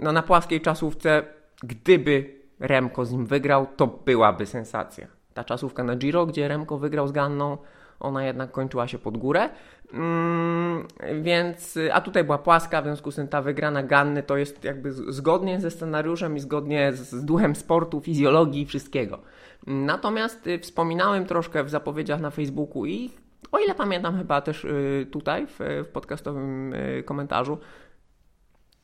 No 0.00 0.12
na 0.12 0.22
płaskiej 0.22 0.60
czasówce, 0.60 1.22
gdyby 1.62 2.40
Remko 2.60 3.04
z 3.04 3.12
nim 3.12 3.26
wygrał, 3.26 3.66
to 3.76 3.86
byłaby 3.86 4.46
sensacja 4.46 5.06
ta 5.34 5.44
czasówka 5.44 5.84
na 5.84 5.96
Giro, 5.96 6.26
gdzie 6.26 6.48
Remko 6.48 6.78
wygrał 6.78 7.08
z 7.08 7.12
Ganną, 7.12 7.58
ona 8.00 8.24
jednak 8.24 8.50
kończyła 8.50 8.88
się 8.88 8.98
pod 8.98 9.16
górę. 9.18 9.48
Mm, 9.92 10.86
więc, 11.22 11.78
a 11.92 12.00
tutaj 12.00 12.24
była 12.24 12.38
płaska, 12.38 12.82
w 12.82 12.84
związku 12.84 13.10
z 13.10 13.16
tym 13.16 13.28
ta 13.28 13.42
wygrana 13.42 13.82
Ganny 13.82 14.22
to 14.22 14.36
jest 14.36 14.64
jakby 14.64 14.92
zgodnie 14.92 15.60
ze 15.60 15.70
scenariuszem 15.70 16.36
i 16.36 16.40
zgodnie 16.40 16.92
z 16.92 17.24
duchem 17.24 17.56
sportu, 17.56 18.00
fizjologii 18.00 18.62
i 18.62 18.66
wszystkiego. 18.66 19.18
Natomiast 19.66 20.46
y, 20.46 20.58
wspominałem 20.58 21.26
troszkę 21.26 21.64
w 21.64 21.70
zapowiedziach 21.70 22.20
na 22.20 22.30
Facebooku 22.30 22.86
i 22.86 23.10
o 23.52 23.58
ile 23.58 23.74
pamiętam 23.74 24.18
chyba 24.18 24.40
też 24.40 24.64
y, 24.64 25.06
tutaj 25.10 25.46
w, 25.46 25.58
w 25.58 25.88
podcastowym 25.92 26.74
y, 26.74 27.02
komentarzu, 27.06 27.58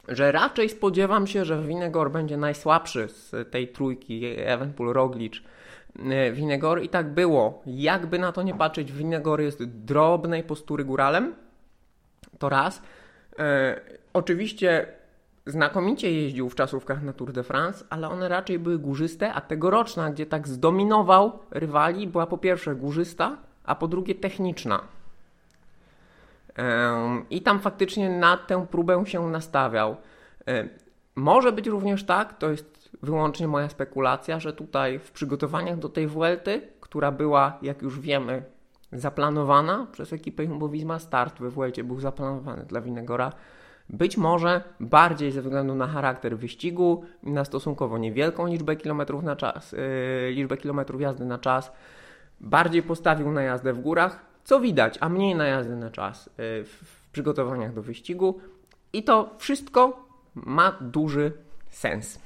że 0.08 0.32
raczej 0.32 0.68
spodziewam 0.68 1.26
się, 1.26 1.44
że 1.44 1.62
Winegor 1.62 2.10
będzie 2.10 2.36
najsłabszy 2.36 3.08
z 3.08 3.50
tej 3.50 3.68
trójki 3.68 4.26
Evenpool, 4.36 4.92
Roglic, 4.92 5.42
Winegor 6.32 6.82
i 6.82 6.88
tak 6.88 7.14
było. 7.14 7.62
Jakby 7.66 8.18
na 8.18 8.32
to 8.32 8.42
nie 8.42 8.54
patrzeć, 8.54 8.92
Winegor 8.92 9.40
jest 9.40 9.64
drobnej 9.64 10.42
postury 10.42 10.84
góralem. 10.84 11.34
To 12.38 12.48
raz. 12.48 12.82
E, 13.38 13.80
oczywiście 14.12 14.86
znakomicie 15.46 16.12
jeździł 16.12 16.48
w 16.48 16.54
czasówkach 16.54 17.02
na 17.02 17.12
Tour 17.12 17.32
de 17.32 17.42
France, 17.42 17.84
ale 17.90 18.08
one 18.08 18.28
raczej 18.28 18.58
były 18.58 18.78
górzyste, 18.78 19.32
a 19.32 19.40
tegoroczna, 19.40 20.10
gdzie 20.10 20.26
tak 20.26 20.48
zdominował 20.48 21.38
rywali, 21.50 22.06
była 22.06 22.26
po 22.26 22.38
pierwsze 22.38 22.74
górzysta, 22.74 23.36
a 23.64 23.74
po 23.74 23.88
drugie 23.88 24.14
techniczna. 24.14 24.80
E, 26.58 27.22
I 27.30 27.42
tam 27.42 27.60
faktycznie 27.60 28.10
na 28.10 28.36
tę 28.36 28.66
próbę 28.70 29.06
się 29.06 29.28
nastawiał. 29.30 29.96
E, 30.48 30.68
może 31.16 31.52
być 31.52 31.66
również 31.66 32.04
tak, 32.04 32.38
to 32.38 32.50
jest 32.50 32.75
wyłącznie 33.02 33.48
moja 33.48 33.68
spekulacja, 33.68 34.40
że 34.40 34.52
tutaj 34.52 34.98
w 34.98 35.10
przygotowaniach 35.10 35.78
do 35.78 35.88
tej 35.88 36.06
Vuelty, 36.06 36.62
która 36.80 37.12
była, 37.12 37.58
jak 37.62 37.82
już 37.82 38.00
wiemy, 38.00 38.42
zaplanowana 38.92 39.86
przez 39.92 40.12
ekipę 40.12 40.44
Jumbo 40.44 40.68
Visma, 40.68 40.98
start 40.98 41.40
we 41.40 41.50
Vuelcie 41.50 41.84
był 41.84 42.00
zaplanowany 42.00 42.64
dla 42.64 42.80
Winegora, 42.80 43.32
być 43.88 44.16
może 44.16 44.62
bardziej 44.80 45.32
ze 45.32 45.42
względu 45.42 45.74
na 45.74 45.86
charakter 45.86 46.38
wyścigu, 46.38 47.04
na 47.22 47.44
stosunkowo 47.44 47.98
niewielką 47.98 48.46
liczbę 48.46 48.76
kilometrów 48.76 49.22
na 49.22 49.36
czas, 49.36 49.72
yy, 49.72 49.78
liczbę 50.30 50.56
kilometrów 50.56 51.00
jazdy 51.00 51.24
na 51.24 51.38
czas, 51.38 51.72
bardziej 52.40 52.82
postawił 52.82 53.32
na 53.32 53.42
jazdę 53.42 53.72
w 53.72 53.78
górach, 53.78 54.24
co 54.44 54.60
widać, 54.60 54.98
a 55.00 55.08
mniej 55.08 55.34
na 55.34 55.46
jazdę 55.46 55.76
na 55.76 55.90
czas 55.90 56.26
yy, 56.26 56.64
w 56.64 57.08
przygotowaniach 57.12 57.74
do 57.74 57.82
wyścigu. 57.82 58.40
I 58.92 59.02
to 59.02 59.34
wszystko 59.38 60.06
ma 60.34 60.72
duży 60.80 61.32
sens. 61.70 62.25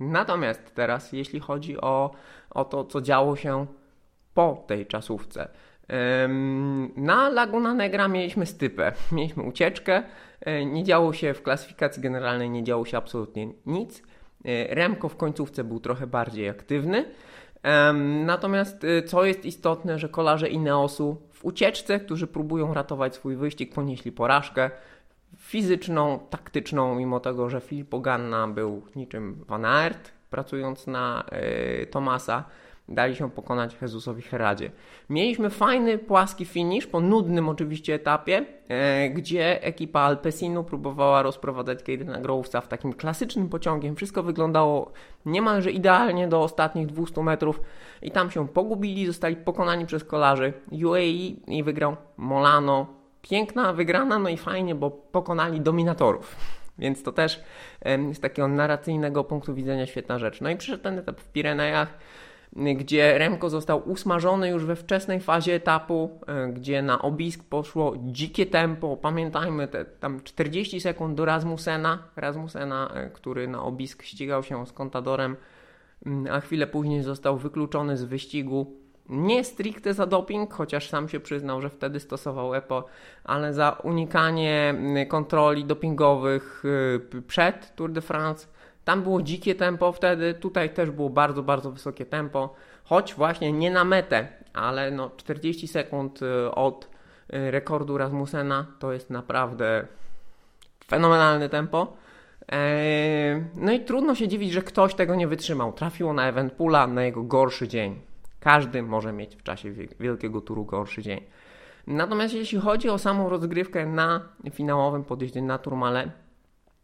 Natomiast 0.00 0.74
teraz, 0.74 1.12
jeśli 1.12 1.40
chodzi 1.40 1.80
o, 1.80 2.10
o 2.50 2.64
to, 2.64 2.84
co 2.84 3.00
działo 3.00 3.36
się 3.36 3.66
po 4.34 4.64
tej 4.66 4.86
czasówce. 4.86 5.48
Na 6.96 7.28
Laguna 7.28 7.74
Negra 7.74 8.08
mieliśmy 8.08 8.46
stypę, 8.46 8.92
mieliśmy 9.12 9.42
ucieczkę, 9.42 10.02
e, 10.40 10.64
nie 10.64 10.84
działo 10.84 11.12
się 11.12 11.34
w 11.34 11.42
klasyfikacji 11.42 12.02
generalnej, 12.02 12.50
nie 12.50 12.64
działo 12.64 12.84
się 12.84 12.96
absolutnie 12.96 13.48
nic. 13.66 14.02
E, 14.44 14.74
Remko 14.74 15.08
w 15.08 15.16
końcówce 15.16 15.64
był 15.64 15.80
trochę 15.80 16.06
bardziej 16.06 16.48
aktywny. 16.48 17.04
Natomiast 18.24 18.84
e, 18.84 19.02
co 19.02 19.24
jest 19.24 19.44
istotne, 19.44 19.98
że 19.98 20.08
kolarze 20.08 20.48
Ineosu 20.48 21.16
w 21.32 21.44
ucieczce, 21.44 22.00
którzy 22.00 22.26
próbują 22.26 22.74
ratować 22.74 23.14
swój 23.14 23.36
wyścig, 23.36 23.74
ponieśli 23.74 24.12
porażkę 24.12 24.70
fizyczną, 25.36 26.18
taktyczną, 26.30 26.94
mimo 26.94 27.20
tego, 27.20 27.50
że 27.50 27.60
Filip 27.60 27.94
Ganna 28.00 28.48
był 28.48 28.82
niczym 28.96 29.44
Van 29.48 29.64
Aert, 29.64 30.12
pracując 30.30 30.86
na 30.86 31.24
y, 31.82 31.86
Tomasa, 31.86 32.44
dali 32.88 33.16
się 33.16 33.30
pokonać 33.30 33.76
Jezusowi 33.82 34.22
Heradzie. 34.22 34.70
Mieliśmy 35.10 35.50
fajny, 35.50 35.98
płaski 35.98 36.44
finish 36.44 36.86
po 36.86 37.00
nudnym 37.00 37.48
oczywiście 37.48 37.94
etapie, 37.94 38.44
e, 38.68 39.10
gdzie 39.10 39.62
ekipa 39.62 40.00
Alpesinu 40.00 40.64
próbowała 40.64 41.22
rozprowadzać 41.22 41.78
Caden'a 41.78 42.20
Grovesa 42.20 42.60
w 42.60 42.68
takim 42.68 42.92
klasycznym 42.92 43.48
pociągiem. 43.48 43.96
Wszystko 43.96 44.22
wyglądało 44.22 44.92
niemalże 45.26 45.70
idealnie 45.70 46.28
do 46.28 46.42
ostatnich 46.42 46.86
200 46.86 47.22
metrów 47.22 47.60
i 48.02 48.10
tam 48.10 48.30
się 48.30 48.48
pogubili, 48.48 49.06
zostali 49.06 49.36
pokonani 49.36 49.86
przez 49.86 50.04
kolarzy 50.04 50.52
UAE 50.84 51.36
i 51.46 51.62
wygrał 51.64 51.96
Molano 52.16 52.97
piękna 53.30 53.72
wygrana, 53.72 54.18
no 54.18 54.28
i 54.28 54.36
fajnie, 54.36 54.74
bo 54.74 54.90
pokonali 54.90 55.60
dominatorów. 55.60 56.36
Więc 56.78 57.02
to 57.02 57.12
też 57.12 57.42
z 58.12 58.20
takiego 58.20 58.48
narracyjnego 58.48 59.24
punktu 59.24 59.54
widzenia 59.54 59.86
świetna 59.86 60.18
rzecz. 60.18 60.40
No 60.40 60.50
i 60.50 60.56
przyszedł 60.56 60.82
ten 60.82 60.98
etap 60.98 61.20
w 61.20 61.32
Pirenejach, 61.32 61.98
gdzie 62.76 63.18
Remko 63.18 63.50
został 63.50 63.90
usmażony 63.90 64.48
już 64.48 64.64
we 64.64 64.76
wczesnej 64.76 65.20
fazie 65.20 65.54
etapu, 65.54 66.20
e, 66.26 66.48
gdzie 66.48 66.82
na 66.82 67.02
obisk 67.02 67.44
poszło 67.44 67.94
dzikie 67.98 68.46
tempo. 68.46 68.96
Pamiętajmy, 68.96 69.68
te 69.68 69.84
tam 69.84 70.20
40 70.24 70.80
sekund 70.80 71.14
do 71.14 71.24
Rasmusena, 71.24 72.02
Rasmusena, 72.16 72.90
e, 72.94 73.10
który 73.10 73.48
na 73.48 73.62
obisk 73.62 74.02
ścigał 74.02 74.42
się 74.42 74.66
z 74.66 74.72
Contadorem, 74.72 75.36
a 76.30 76.40
chwilę 76.40 76.66
później 76.66 77.02
został 77.02 77.38
wykluczony 77.38 77.96
z 77.96 78.04
wyścigu 78.04 78.77
nie 79.08 79.44
stricte 79.44 79.94
za 79.94 80.06
doping, 80.06 80.52
chociaż 80.52 80.88
sam 80.88 81.08
się 81.08 81.20
przyznał, 81.20 81.60
że 81.60 81.70
wtedy 81.70 82.00
stosował 82.00 82.54
EPO, 82.54 82.84
ale 83.24 83.54
za 83.54 83.70
unikanie 83.70 84.68
mm, 84.70 85.06
kontroli 85.06 85.64
dopingowych 85.64 86.62
y, 87.14 87.22
przed 87.22 87.74
Tour 87.76 87.92
de 87.92 88.00
France. 88.00 88.46
Tam 88.84 89.02
było 89.02 89.22
dzikie 89.22 89.54
tempo 89.54 89.92
wtedy, 89.92 90.34
tutaj 90.34 90.74
też 90.74 90.90
było 90.90 91.10
bardzo, 91.10 91.42
bardzo 91.42 91.70
wysokie 91.72 92.06
tempo, 92.06 92.54
choć 92.84 93.14
właśnie 93.14 93.52
nie 93.52 93.70
na 93.70 93.84
metę, 93.84 94.28
ale 94.52 94.90
no 94.90 95.10
40 95.16 95.68
sekund 95.68 96.22
y, 96.22 96.50
od 96.50 96.84
y, 96.84 97.50
rekordu 97.50 97.98
Rasmussena 97.98 98.66
to 98.78 98.92
jest 98.92 99.10
naprawdę 99.10 99.86
fenomenalne 100.88 101.48
tempo. 101.48 101.96
Eee, 102.48 103.44
no 103.54 103.72
i 103.72 103.80
trudno 103.80 104.14
się 104.14 104.28
dziwić, 104.28 104.52
że 104.52 104.62
ktoś 104.62 104.94
tego 104.94 105.14
nie 105.14 105.28
wytrzymał. 105.28 105.72
Trafiło 105.72 106.12
na 106.12 106.28
Eventpula 106.28 106.86
na 106.86 107.02
jego 107.02 107.22
gorszy 107.22 107.68
dzień. 107.68 108.07
Każdy 108.48 108.82
może 108.82 109.12
mieć 109.12 109.36
w 109.36 109.42
czasie 109.42 109.72
wielkiego 110.00 110.40
turu 110.40 110.64
gorszy 110.64 111.02
dzień. 111.02 111.20
Natomiast 111.86 112.34
jeśli 112.34 112.58
chodzi 112.58 112.88
o 112.88 112.98
samą 112.98 113.28
rozgrywkę 113.28 113.86
na 113.86 114.28
finałowym 114.50 115.04
podjeździe 115.04 115.42
na 115.42 115.58
Turmale, 115.58 116.10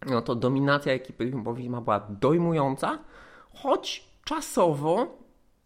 no 0.07 0.23
to 0.23 0.35
dominacja 0.35 0.93
ekipy 0.93 1.31
Jumbo-Visma 1.31 1.81
była 1.81 2.01
dojmująca, 2.09 2.99
choć 3.55 4.09
czasowo 4.25 5.07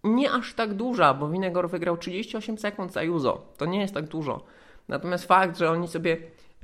nie 0.04 0.32
aż 0.32 0.54
tak 0.54 0.74
duża, 0.74 1.14
bo 1.14 1.28
Winegor 1.28 1.70
wygrał 1.70 1.96
38 1.96 2.58
sekund 2.58 2.92
za 2.92 3.02
Juzo. 3.02 3.52
To 3.56 3.66
nie 3.66 3.80
jest 3.80 3.94
tak 3.94 4.08
dużo. 4.08 4.44
Natomiast 4.88 5.24
fakt, 5.24 5.58
że 5.58 5.70
oni 5.70 5.88
sobie 5.88 6.16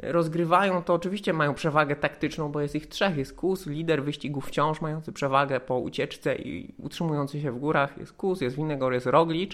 rozgrywają, 0.02 0.82
to 0.82 0.94
oczywiście 0.94 1.32
mają 1.32 1.54
przewagę 1.54 1.96
taktyczną, 1.96 2.52
bo 2.52 2.60
jest 2.60 2.74
ich 2.74 2.86
trzech. 2.86 3.16
Jest 3.16 3.36
Kus, 3.36 3.66
lider 3.66 4.04
wyścigu 4.04 4.40
wciąż 4.40 4.80
mający 4.80 5.12
przewagę 5.12 5.60
po 5.60 5.78
ucieczce 5.78 6.34
i 6.36 6.74
utrzymujący 6.78 7.40
się 7.40 7.52
w 7.52 7.58
górach. 7.58 7.98
Jest 7.98 8.12
Kus, 8.12 8.40
jest 8.40 8.56
Winegor, 8.56 8.92
jest 8.92 9.06
Roglic. 9.06 9.52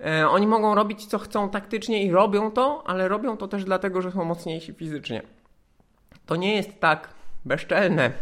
E, 0.00 0.28
oni 0.28 0.46
mogą 0.46 0.74
robić 0.74 1.06
co 1.06 1.18
chcą 1.18 1.48
taktycznie 1.48 2.04
i 2.04 2.10
robią 2.10 2.50
to, 2.50 2.82
ale 2.86 3.08
robią 3.08 3.36
to 3.36 3.48
też 3.48 3.64
dlatego, 3.64 4.02
że 4.02 4.12
są 4.12 4.24
mocniejsi 4.24 4.72
fizycznie. 4.72 5.22
To 6.26 6.36
nie 6.36 6.56
jest 6.56 6.80
tak 6.80 7.08
bezczelne, 7.44 8.12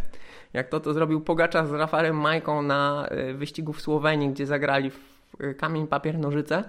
jak 0.53 0.69
to, 0.69 0.81
to 0.81 0.93
zrobił 0.93 1.21
Pogacza 1.21 1.67
z 1.67 1.73
Rafarem 1.73 2.21
Majką 2.21 2.63
na 2.63 3.07
e, 3.07 3.35
wyścigu 3.35 3.73
w 3.73 3.81
Słowenii, 3.81 4.29
gdzie 4.29 4.47
zagrali 4.47 4.91
w 4.91 4.99
e, 5.41 5.55
kamień, 5.55 5.87
papier, 5.87 6.19
nożyce. 6.19 6.65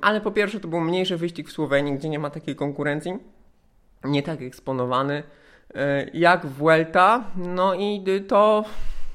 Ale 0.00 0.20
po 0.20 0.30
pierwsze 0.30 0.60
to 0.60 0.68
był 0.68 0.80
mniejszy 0.80 1.16
wyścig 1.16 1.48
w 1.48 1.52
Słowenii, 1.52 1.94
gdzie 1.94 2.08
nie 2.08 2.18
ma 2.18 2.30
takiej 2.30 2.56
konkurencji 2.56 3.18
nie 4.04 4.22
tak 4.22 4.42
eksponowany. 4.42 5.22
jak 6.14 6.46
Vuelta. 6.46 7.24
No 7.36 7.74
i 7.74 8.04
to, 8.28 8.64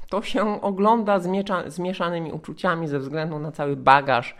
to 0.09 0.21
się 0.21 0.61
ogląda 0.61 1.19
z 1.67 1.79
mieszanymi 1.79 2.31
uczuciami 2.31 2.87
ze 2.87 2.99
względu 2.99 3.39
na 3.39 3.51
cały 3.51 3.75
bagaż 3.75 4.35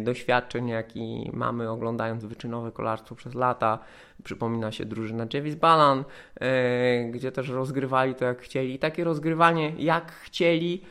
doświadczeń, 0.00 0.68
jaki 0.68 1.30
mamy 1.32 1.70
oglądając 1.70 2.24
wyczynowe 2.24 2.72
kolarstwo 2.72 3.14
przez 3.14 3.34
lata. 3.34 3.78
Przypomina 4.24 4.72
się 4.72 4.84
drużyna 4.84 5.26
Javis 5.34 5.54
Balan, 5.54 6.04
e, 6.40 7.04
gdzie 7.04 7.32
też 7.32 7.48
rozgrywali 7.48 8.14
to 8.14 8.24
jak 8.24 8.40
chcieli. 8.40 8.74
I 8.74 8.78
takie 8.78 9.04
rozgrywanie 9.04 9.72
jak 9.78 10.12
chcieli 10.12 10.82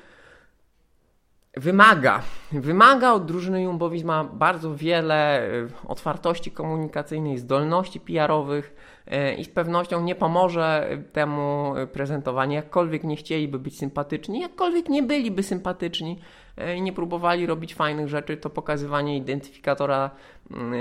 wymaga. 1.54 2.22
Wymaga 2.52 3.14
od 3.14 3.26
drużyny 3.26 3.64
Jumbo 3.64 3.90
Visma 3.90 4.24
bardzo 4.24 4.76
wiele 4.76 5.42
e, 5.42 5.68
otwartości 5.88 6.52
komunikacyjnej, 6.52 7.38
zdolności 7.38 8.00
PR-owych 8.00 8.76
e, 9.08 9.34
i 9.34 9.46
z 9.46 9.50
pewnością 9.50 10.04
nie 10.04 10.16
pomoże 10.16 10.90
temu 11.14 11.74
prezentowanie. 11.94 12.56
Jakkolwiek 12.56 13.04
nie 13.04 13.16
chcieliby 13.16 13.60
być 13.60 13.78
sympatyczni, 13.78 14.40
jakkolwiek 14.40 14.90
nie 14.90 15.04
byliby 15.04 15.44
sympatyczni, 15.44 16.20
E, 16.58 16.76
i 16.76 16.82
nie 16.82 16.94
próbowali 16.94 17.46
robić 17.46 17.76
fajnych 17.76 18.08
rzeczy, 18.08 18.38
to 18.38 18.50
pokazywanie 18.50 19.18
identyfikatora 19.18 20.12
mm, 20.52 20.74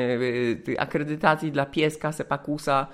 akredytacji 0.78 1.52
dla 1.52 1.66
pieska 1.66 2.12
Sepakusa 2.12 2.86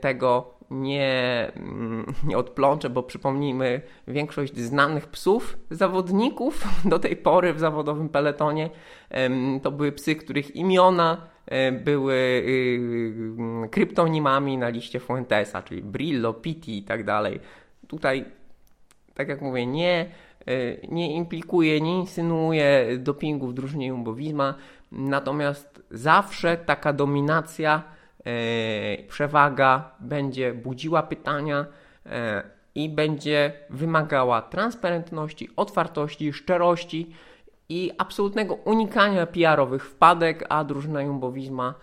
tego 0.00 0.55
nie, 0.70 1.52
mm, 1.56 2.14
nie 2.24 2.38
odplączę, 2.38 2.90
bo 2.90 3.02
przypomnijmy, 3.02 3.80
większość 4.08 4.58
znanych 4.58 5.06
psów 5.06 5.58
zawodników 5.70 6.64
do 6.84 6.98
tej 6.98 7.16
pory 7.16 7.52
w 7.52 7.58
zawodowym 7.58 8.08
peletonie 8.08 8.70
to 9.62 9.70
były 9.70 9.92
psy, 9.92 10.16
których 10.16 10.56
imiona 10.56 11.26
były 11.84 12.14
y, 12.14 12.48
y, 13.64 13.68
kryptonimami 13.70 14.58
na 14.58 14.68
liście 14.68 15.00
Fuentesa, 15.00 15.62
czyli 15.62 15.82
Brillo, 15.82 16.34
Pitti 16.34 16.78
i 16.78 16.82
tak 16.82 17.04
dalej. 17.04 17.40
Tutaj, 17.88 18.24
tak 19.14 19.28
jak 19.28 19.40
mówię, 19.40 19.66
nie 19.66 20.10
E, 20.46 20.86
nie 20.88 21.14
implikuje, 21.14 21.80
nie 21.80 21.98
insynuuje 21.98 22.86
dopingu 22.98 23.46
w 23.46 23.54
drużynie 23.54 23.86
Jumbo 23.86 24.16
natomiast 24.92 25.82
zawsze 25.90 26.56
taka 26.56 26.92
dominacja, 26.92 27.82
e, 27.82 27.95
przewaga 29.08 29.90
będzie 30.00 30.54
budziła 30.54 31.02
pytania 31.02 31.66
e, 32.06 32.42
i 32.74 32.88
będzie 32.88 33.52
wymagała 33.70 34.42
transparentności, 34.42 35.50
otwartości, 35.56 36.32
szczerości 36.32 37.14
i 37.68 37.92
absolutnego 37.98 38.54
unikania 38.54 39.26
PR-owych 39.26 39.86
wpadek, 39.86 40.46
a 40.48 40.64
drużyna 40.64 41.02
Jumbo 41.02 41.32
Visma 41.32 41.74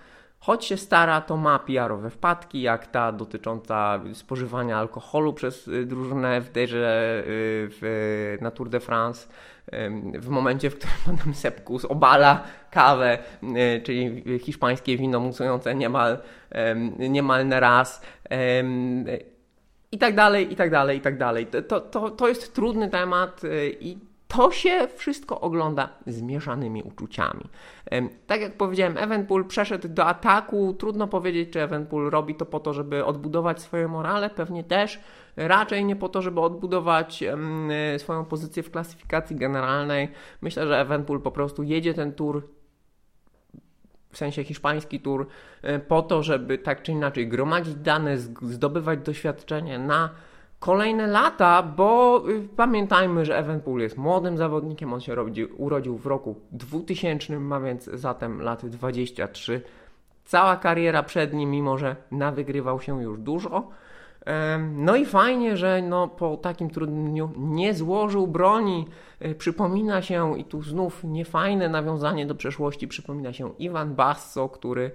Choć 0.46 0.66
się 0.66 0.78
stara, 0.78 1.22
to 1.22 1.38
ma 1.38 1.60
PR-owe 1.60 2.10
wpadki, 2.10 2.62
jak 2.62 2.88
ta 2.88 3.12
dotycząca 3.12 4.00
spożywania 4.14 4.78
alkoholu 4.78 5.34
przez 5.34 5.68
y, 5.68 5.86
drużynę 5.86 6.42
w 6.42 6.52
derze 6.52 7.20
y, 7.20 7.24
w, 7.72 8.38
na 8.42 8.52
Tour 8.52 8.70
de 8.70 8.80
France. 8.80 9.28
W 10.20 10.30
momencie, 10.30 10.70
w 10.70 10.76
którym 10.76 10.96
potem 11.18 11.34
Sepkus 11.34 11.86
obala 11.86 12.44
kawę, 12.72 13.18
y, 13.44 13.82
czyli 13.82 14.24
hiszpańskie 14.40 14.98
wino 14.98 15.20
musujące 15.20 15.76
niemal, 15.76 16.18
niemal 17.00 17.48
na 17.48 17.60
raz 17.60 18.02
i 19.92 19.98
tak 19.98 20.16
dalej, 20.16 20.54
i 20.54 20.56
tak 20.56 20.70
dalej, 20.70 20.98
i 20.98 21.02
tak 21.02 21.18
dalej. 21.18 21.48
To, 21.68 21.82
to, 21.82 22.10
to 22.10 22.28
jest 22.28 22.54
trudny 22.54 22.90
temat 22.90 23.42
i 23.80 23.98
to 24.36 24.52
się 24.52 24.88
wszystko 24.96 25.42
ogląda 25.42 25.90
z 26.08 26.22
mieszanymi 26.22 26.84
uczuciami. 26.84 27.44
Tak 28.28 28.42
jak 28.42 28.58
powiedziałem, 28.58 28.98
Evenpool 28.98 29.46
przeszedł 29.46 29.88
do 29.88 30.06
ataku. 30.06 30.76
Trudno 30.80 31.08
powiedzieć, 31.08 31.50
czy 31.50 31.62
Evenpool 31.62 32.10
robi 32.10 32.36
to 32.36 32.46
po 32.46 32.60
to, 32.60 32.74
żeby 32.74 33.06
odbudować 33.06 33.62
swoje 33.62 33.88
morale, 33.88 34.30
pewnie 34.30 34.64
też. 34.64 35.00
Raczej 35.38 35.86
nie 35.86 35.96
po 35.96 36.10
to, 36.10 36.22
żeby 36.22 36.42
odbudować 36.42 37.24
swoją 37.98 38.26
pozycję 38.26 38.64
w 38.64 38.72
klasyfikacji 38.72 39.36
generalnej. 39.36 40.12
Myślę, 40.42 40.68
że 40.68 40.80
Evenpool 40.80 41.22
po 41.22 41.32
prostu 41.32 41.64
jedzie 41.64 41.94
ten 41.94 42.14
tour 42.14 42.48
w 44.12 44.18
sensie 44.18 44.44
hiszpański 44.44 45.00
tour, 45.00 45.28
po 45.88 46.02
to, 46.02 46.24
żeby 46.24 46.58
tak 46.58 46.84
czy 46.84 46.92
inaczej 46.92 47.28
gromadzić 47.28 47.76
dane, 47.76 48.18
zdobywać 48.42 49.00
doświadczenie 49.00 49.80
na 49.80 50.10
kolejne 50.64 51.08
lata, 51.08 51.64
bo 51.64 52.24
y, 52.30 52.48
pamiętajmy, 52.56 53.26
że 53.26 53.38
Evenpool 53.38 53.82
jest 53.82 53.98
młodym 53.98 54.38
zawodnikiem, 54.38 54.94
on 54.94 55.02
się 55.02 55.16
urodził 55.58 55.98
w 55.98 56.06
roku 56.06 56.36
2000, 56.52 57.40
ma 57.40 57.60
więc 57.60 57.86
zatem 57.94 58.42
lat 58.42 58.66
23. 58.66 59.62
Cała 60.26 60.56
kariera 60.56 61.04
przed 61.04 61.34
nim, 61.34 61.52
mimo 61.52 61.78
że 61.78 61.96
nawygrywał 62.12 62.82
się 62.82 63.04
już 63.04 63.20
dużo. 63.20 63.70
No 64.76 64.96
i 64.96 65.06
fajnie, 65.06 65.58
że 65.58 65.82
no, 65.82 66.08
po 66.08 66.38
takim 66.38 66.70
trudnym 66.70 67.10
dniu 67.10 67.32
nie 67.38 67.74
złożył 67.74 68.28
broni. 68.28 68.88
E, 69.20 69.36
przypomina 69.36 70.02
się, 70.02 70.40
i 70.40 70.46
tu 70.46 70.62
znów 70.62 71.04
niefajne 71.04 71.70
nawiązanie 71.70 72.26
do 72.26 72.36
przeszłości, 72.36 72.88
przypomina 72.88 73.34
się 73.34 73.52
Iwan 73.60 73.96
Basso, 73.96 74.50
który 74.50 74.92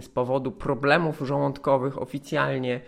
z 0.00 0.08
powodu 0.08 0.50
problemów 0.50 1.20
żołądkowych 1.20 2.02
oficjalnie 2.02 2.80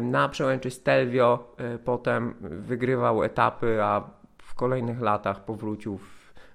na 0.00 0.28
przełęczy 0.28 0.70
Stelvio 0.70 1.54
e, 1.56 1.78
potem 1.78 2.34
wygrywał 2.40 3.22
etapy, 3.22 3.82
a 3.82 4.10
w 4.38 4.54
kolejnych 4.54 5.00
latach 5.00 5.44
powrócił 5.44 5.98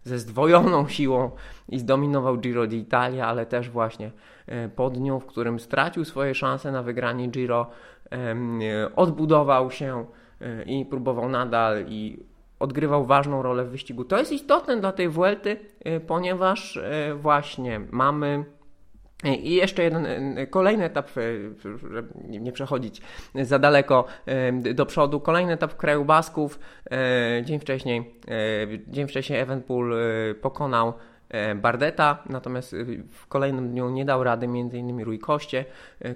ze 0.04 0.20
zdwojoną 0.20 0.88
siłą 0.88 1.32
i 1.70 1.80
zdominował 1.80 2.38
Giro 2.38 2.64
d'Italia, 2.64 3.22
ale 3.22 3.46
też 3.46 3.70
właśnie 3.70 4.12
e, 4.48 4.70
po 4.70 4.90
dniu, 4.90 5.20
w 5.20 5.26
którym 5.26 5.60
stracił 5.60 6.06
swoje 6.06 6.36
szanse 6.36 6.72
na 6.72 6.84
wygranie 6.84 7.28
Giro, 7.28 7.70
odbudował 8.96 9.72
się 9.72 10.06
e, 10.42 10.64
i 10.64 10.86
próbował 10.86 11.30
nadal 11.30 11.86
i 11.88 12.20
odgrywał 12.60 13.06
ważną 13.06 13.42
rolę 13.42 13.66
w 13.66 13.70
wyścigu. 13.70 14.06
To 14.06 14.18
jest 14.18 14.32
istotne 14.32 14.78
dla 14.78 14.92
tej 14.92 15.10
Vuelty, 15.10 15.60
ponieważ 16.08 16.80
właśnie 17.16 17.82
mamy 17.92 18.46
i 19.24 19.56
jeszcze 19.56 19.84
jeden 19.84 20.08
kolejny 20.50 20.84
etap, 20.84 21.10
żeby 21.92 22.08
nie 22.28 22.52
przechodzić 22.52 23.02
za 23.36 23.60
daleko 23.60 24.06
do 24.74 24.86
przodu, 24.86 25.20
kolejny 25.20 25.54
etap 25.54 25.78
kraju 25.78 26.06
Basków. 26.06 26.60
E, 26.92 27.42
dzień 27.44 27.60
wcześniej, 27.60 28.20
e, 28.28 28.34
dzień 28.88 29.08
wcześniej 29.08 29.40
Evenpool 29.40 29.94
e, 29.94 30.36
pokonał 30.36 30.94
Bardeta, 31.56 32.24
natomiast 32.30 32.76
w 33.12 33.28
kolejnym 33.28 33.70
dniu 33.70 33.90
nie 33.90 34.06
dał 34.06 34.24
rady 34.24 34.46
m.in. 34.46 35.04
Rui 35.04 35.20
Koście, 35.20 35.66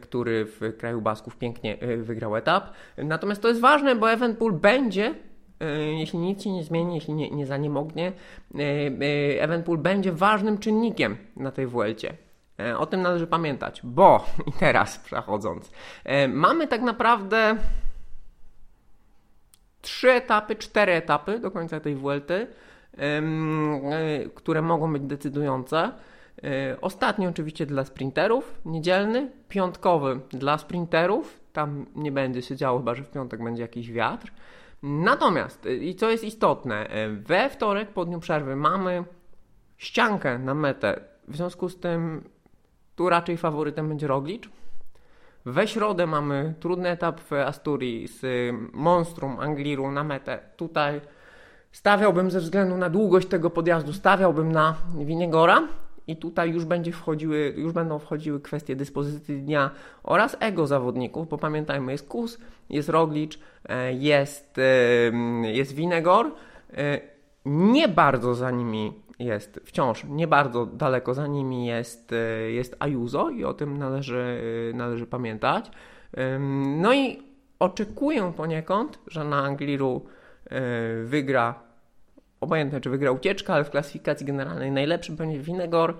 który 0.02 0.46
w 0.46 0.78
kraju 0.78 1.02
Basków 1.02 1.38
pięknie 1.38 1.78
wygrał 1.98 2.36
etap. 2.36 2.74
Natomiast 2.98 3.42
to 3.42 3.48
jest 3.48 3.62
ważne, 3.62 3.96
bo 3.96 4.12
Evenpool 4.12 4.54
będzie 4.54 5.16
jeśli 5.98 6.20
nic 6.20 6.44
się 6.44 6.52
nie 6.52 6.64
zmieni, 6.64 6.96
jeśli 6.96 7.14
nie, 7.14 7.32
nie 7.32 7.46
zaniemognie, 7.46 8.12
Evenpool 9.40 9.78
będzie 9.78 10.12
ważnym 10.12 10.58
czynnikiem 10.58 11.18
na 11.36 11.52
tej 11.52 11.68
Vuelcie. 11.68 12.18
E, 12.62 12.78
o 12.78 12.86
tym 12.86 13.02
należy 13.02 13.28
pamiętać, 13.28 13.82
bo 13.84 14.26
i 14.50 14.52
teraz 14.52 14.98
przechodząc, 15.00 15.72
e, 16.04 16.28
mamy 16.28 16.68
tak 16.68 16.82
naprawdę 16.82 17.56
trzy 19.82 20.12
etapy, 20.12 20.56
cztery 20.56 20.92
etapy 20.92 21.40
do 21.40 21.52
końca 21.52 21.80
tej 21.80 21.96
Vuelty, 21.96 22.34
e, 22.34 22.48
które 24.36 24.62
mogą 24.62 24.94
być 24.94 25.04
decydujące. 25.04 25.92
Ostatni 26.82 27.28
oczywiście 27.28 27.66
dla 27.66 27.86
sprinterów, 27.86 28.62
niedzielny, 28.66 29.32
piątkowy 29.50 30.20
dla 30.30 30.58
sprinterów. 30.58 31.40
Tam 31.54 31.86
nie 31.96 32.12
będzie 32.12 32.42
się 32.42 32.56
działo, 32.56 32.80
chyba 32.80 32.96
że 32.96 33.04
w 33.04 33.12
piątek 33.12 33.44
będzie 33.44 33.62
jakiś 33.62 33.92
wiatr. 33.92 34.32
Natomiast, 34.84 35.68
i 35.82 35.96
co 35.96 36.10
jest 36.10 36.24
istotne, 36.24 36.88
we 37.10 37.50
wtorek 37.50 37.90
po 37.90 38.06
dniu 38.06 38.20
przerwy 38.20 38.56
mamy 38.56 39.04
ściankę 39.78 40.40
na 40.40 40.54
metę. 40.54 41.02
W 41.28 41.36
związku 41.36 41.70
z 41.70 41.80
tym 41.80 42.30
tu 42.96 43.10
raczej 43.10 43.38
faworytem 43.38 43.90
będzie 43.90 44.08
Roglic. 44.08 44.44
We 45.46 45.68
środę 45.68 46.08
mamy 46.08 46.54
trudny 46.60 46.90
etap 46.90 47.20
w 47.20 47.34
Asturii 47.34 48.08
z 48.08 48.26
Monstrum 48.74 49.40
Angliru 49.40 49.92
na 49.92 50.04
metę. 50.04 50.40
Tutaj 50.58 51.02
stawiałbym 51.72 52.32
ze 52.32 52.40
względu 52.40 52.78
na 52.78 52.90
długość 52.90 53.28
tego 53.28 53.50
podjazdu, 53.50 53.94
stawiałbym 53.94 54.52
na 54.52 54.76
Winegora 54.98 55.68
i 56.08 56.16
tutaj 56.18 56.52
już, 56.52 56.66
będzie 56.66 56.92
wchodziły, 56.92 57.54
już 57.58 57.74
będą 57.74 58.00
wchodziły 58.00 58.40
kwestie 58.40 58.76
dyspozycji 58.76 59.42
dnia 59.42 59.72
oraz 60.04 60.38
ego 60.40 60.68
zawodników, 60.68 61.30
bo 61.30 61.38
pamiętajmy, 61.38 61.92
jest 61.92 62.08
Kus, 62.08 62.38
jest 62.70 62.90
Roglic, 62.90 63.40
e, 63.70 63.94
jest, 63.94 64.56
jest 65.44 65.76
Winegor. 65.76 66.32
E, 66.74 67.02
nie 67.46 67.88
bardzo 67.88 68.36
za 68.36 68.52
nimi 68.52 68.94
jest 69.22 69.60
wciąż 69.66 70.04
nie 70.04 70.28
bardzo 70.28 70.66
daleko 70.66 71.14
za 71.14 71.28
nimi 71.28 71.66
jest, 71.66 72.14
e, 72.14 72.52
jest 72.52 72.76
Ayuso 72.80 73.30
i 73.30 73.44
o 73.44 73.54
tym 73.54 73.78
należy, 73.78 74.42
e, 74.72 74.78
należy 74.78 75.08
pamiętać. 75.08 75.72
No 76.78 76.94
i 76.94 77.24
oczekuję 77.60 78.34
poniekąd, 78.38 79.00
że 79.08 79.24
na 79.24 79.44
Angliru 79.44 80.02
e, 80.06 80.21
wygra, 81.04 81.60
obojętnie 82.42 82.82
czy 82.82 82.90
wygra 82.90 83.12
ucieczka, 83.12 83.54
ale 83.54 83.64
w 83.64 83.70
klasyfikacji 83.70 84.26
generalnej 84.26 84.72
najlepszy 84.72 85.12
będzie 85.12 85.40
Winegor 85.40 85.98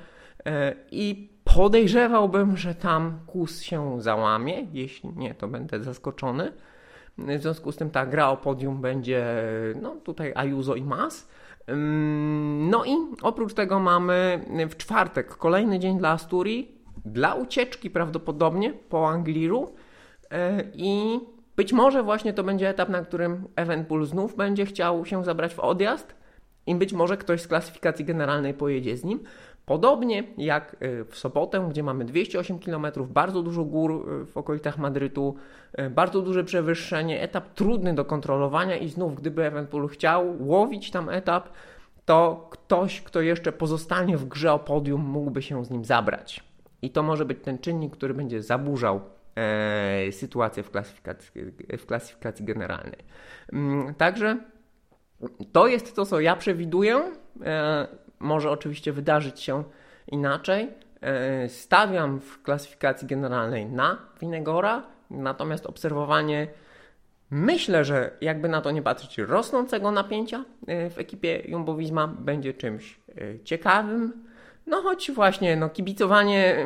i 0.92 1.32
Podejrzewałbym, 1.44 2.58
że 2.58 2.76
tam 2.76 3.20
kus 3.28 3.62
się 3.62 4.02
załamie. 4.02 4.68
Jeśli 4.74 5.10
nie, 5.16 5.34
to 5.36 5.48
będę 5.48 5.84
zaskoczony. 5.84 6.52
W 7.18 7.42
związku 7.42 7.72
z 7.72 7.78
tym 7.78 7.90
ta 7.90 8.06
gra 8.06 8.30
o 8.30 8.38
podium 8.38 8.82
będzie 8.82 9.26
no 9.82 9.96
tutaj 9.96 10.32
Ayuso 10.36 10.76
i 10.76 10.84
Mas. 10.84 11.30
No 12.70 12.86
i 12.86 12.92
oprócz 13.22 13.54
tego 13.54 13.80
mamy 13.80 14.46
w 14.70 14.78
czwartek 14.78 15.28
kolejny 15.28 15.80
dzień 15.80 15.98
dla 15.98 16.10
Asturii, 16.10 16.82
dla 17.06 17.36
ucieczki 17.36 17.90
prawdopodobnie 17.90 18.74
po 18.74 19.10
Angliru 19.10 19.74
e, 20.32 20.64
i 20.74 21.20
być 21.62 21.74
może 21.74 22.04
właśnie 22.04 22.34
to 22.34 22.44
będzie 22.44 22.70
etap, 22.70 22.90
na 22.90 23.02
którym 23.02 23.48
Evenpool 23.56 24.06
znów 24.06 24.36
będzie 24.36 24.66
chciał 24.66 25.06
się 25.06 25.24
zabrać 25.24 25.54
w 25.54 25.60
odjazd 25.60 26.16
i 26.68 26.76
być 26.76 26.94
może 26.94 27.18
ktoś 27.18 27.42
z 27.42 27.48
klasyfikacji 27.48 28.06
generalnej 28.06 28.54
pojedzie 28.54 28.98
z 28.98 29.04
nim. 29.04 29.20
Podobnie 29.66 30.24
jak 30.38 30.76
e, 30.80 31.06
w 31.06 31.18
sobotę, 31.18 31.68
gdzie 31.70 31.84
mamy 31.84 32.06
208 32.06 32.60
km, 32.60 32.88
bardzo 33.10 33.44
dużo 33.44 33.64
gór 33.64 33.92
e, 33.92 34.26
w 34.26 34.38
okolicach 34.38 34.78
Madrytu, 34.78 35.36
e, 35.74 35.90
bardzo 35.90 36.22
duże 36.22 36.44
przewyższenie, 36.44 37.22
etap 37.22 37.54
trudny 37.54 37.94
do 37.94 38.06
kontrolowania 38.06 38.78
i 38.78 38.90
znów, 38.90 39.16
gdyby 39.16 39.46
Evenpool 39.46 39.88
chciał 39.88 40.48
łowić 40.48 40.92
tam 40.92 41.10
etap, 41.10 41.50
to 42.06 42.48
ktoś, 42.52 43.02
kto 43.02 43.22
jeszcze 43.22 43.52
pozostanie 43.52 44.18
w 44.18 44.26
grze 44.26 44.54
o 44.54 44.60
podium, 44.60 45.02
mógłby 45.02 45.42
się 45.42 45.66
z 45.66 45.70
nim 45.70 45.86
zabrać. 45.86 46.44
I 46.82 46.90
to 46.90 47.04
może 47.04 47.26
być 47.26 47.38
ten 47.44 47.60
czynnik, 47.60 47.94
który 47.94 48.14
będzie 48.14 48.44
zaburzał 48.44 49.02
sytuację 50.12 50.64
w 50.64 50.72
klasyfikacji, 50.72 51.32
w 51.78 51.86
klasyfikacji 51.86 52.46
generalnej. 52.46 53.00
Mm, 53.54 53.96
także 53.96 54.38
to 55.52 55.68
jest 55.68 55.96
to, 55.96 56.06
co 56.06 56.20
ja 56.20 56.36
przewiduję. 56.36 57.12
E, 57.46 57.88
może 58.20 58.52
oczywiście 58.52 58.94
wydarzyć 58.94 59.40
się 59.40 59.64
inaczej. 60.08 60.70
E, 61.02 61.50
stawiam 61.50 62.20
w 62.20 62.42
klasyfikacji 62.42 63.08
generalnej 63.08 63.66
na 63.66 63.98
Winegora, 64.22 64.84
natomiast 65.10 65.66
obserwowanie 65.66 66.48
myślę, 67.32 67.86
że 67.86 68.12
jakby 68.22 68.50
na 68.50 68.62
to 68.62 68.72
nie 68.72 68.82
patrzeć, 68.82 69.18
rosnącego 69.18 69.92
napięcia 69.92 70.46
e, 70.68 70.90
w 70.90 71.00
ekipie 71.00 71.42
Jumbo 71.46 71.76
Visma 71.76 72.08
będzie 72.08 72.54
czymś 72.54 73.00
ciekawym. 73.44 74.26
No 74.68 74.82
choć 74.82 75.12
właśnie 75.12 75.56
no, 75.56 75.70
kibicowanie 75.70 76.66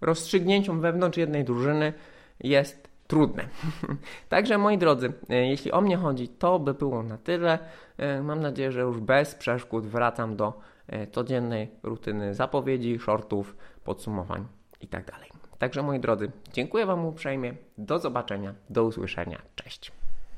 rozstrzygnięciom 0.00 0.80
wewnątrz 0.80 1.18
jednej 1.18 1.44
drużyny 1.44 1.92
jest 2.40 2.88
trudne. 3.06 3.48
Także 4.28 4.58
moi 4.58 4.78
drodzy, 4.78 5.12
e, 5.30 5.34
jeśli 5.46 5.72
o 5.72 5.80
mnie 5.80 5.96
chodzi, 5.96 6.28
to 6.28 6.58
by 6.58 6.74
było 6.74 7.02
na 7.02 7.18
tyle. 7.18 7.58
E, 7.96 8.22
mam 8.22 8.40
nadzieję, 8.40 8.72
że 8.72 8.80
już 8.80 9.00
bez 9.00 9.34
przeszkód 9.34 9.86
wracam 9.86 10.36
do 10.36 10.60
e, 10.86 11.06
codziennej 11.06 11.70
rutyny 11.82 12.34
zapowiedzi, 12.34 12.98
shortów, 12.98 13.56
podsumowań 13.84 14.46
itd. 14.80 15.12
Tak 15.12 15.58
Także 15.58 15.82
moi 15.82 16.00
drodzy, 16.00 16.30
dziękuję 16.52 16.86
Wam 16.86 17.06
uprzejmie. 17.06 17.54
Do 17.78 17.98
zobaczenia, 17.98 18.54
do 18.70 18.84
usłyszenia. 18.84 19.42
Cześć. 19.54 19.92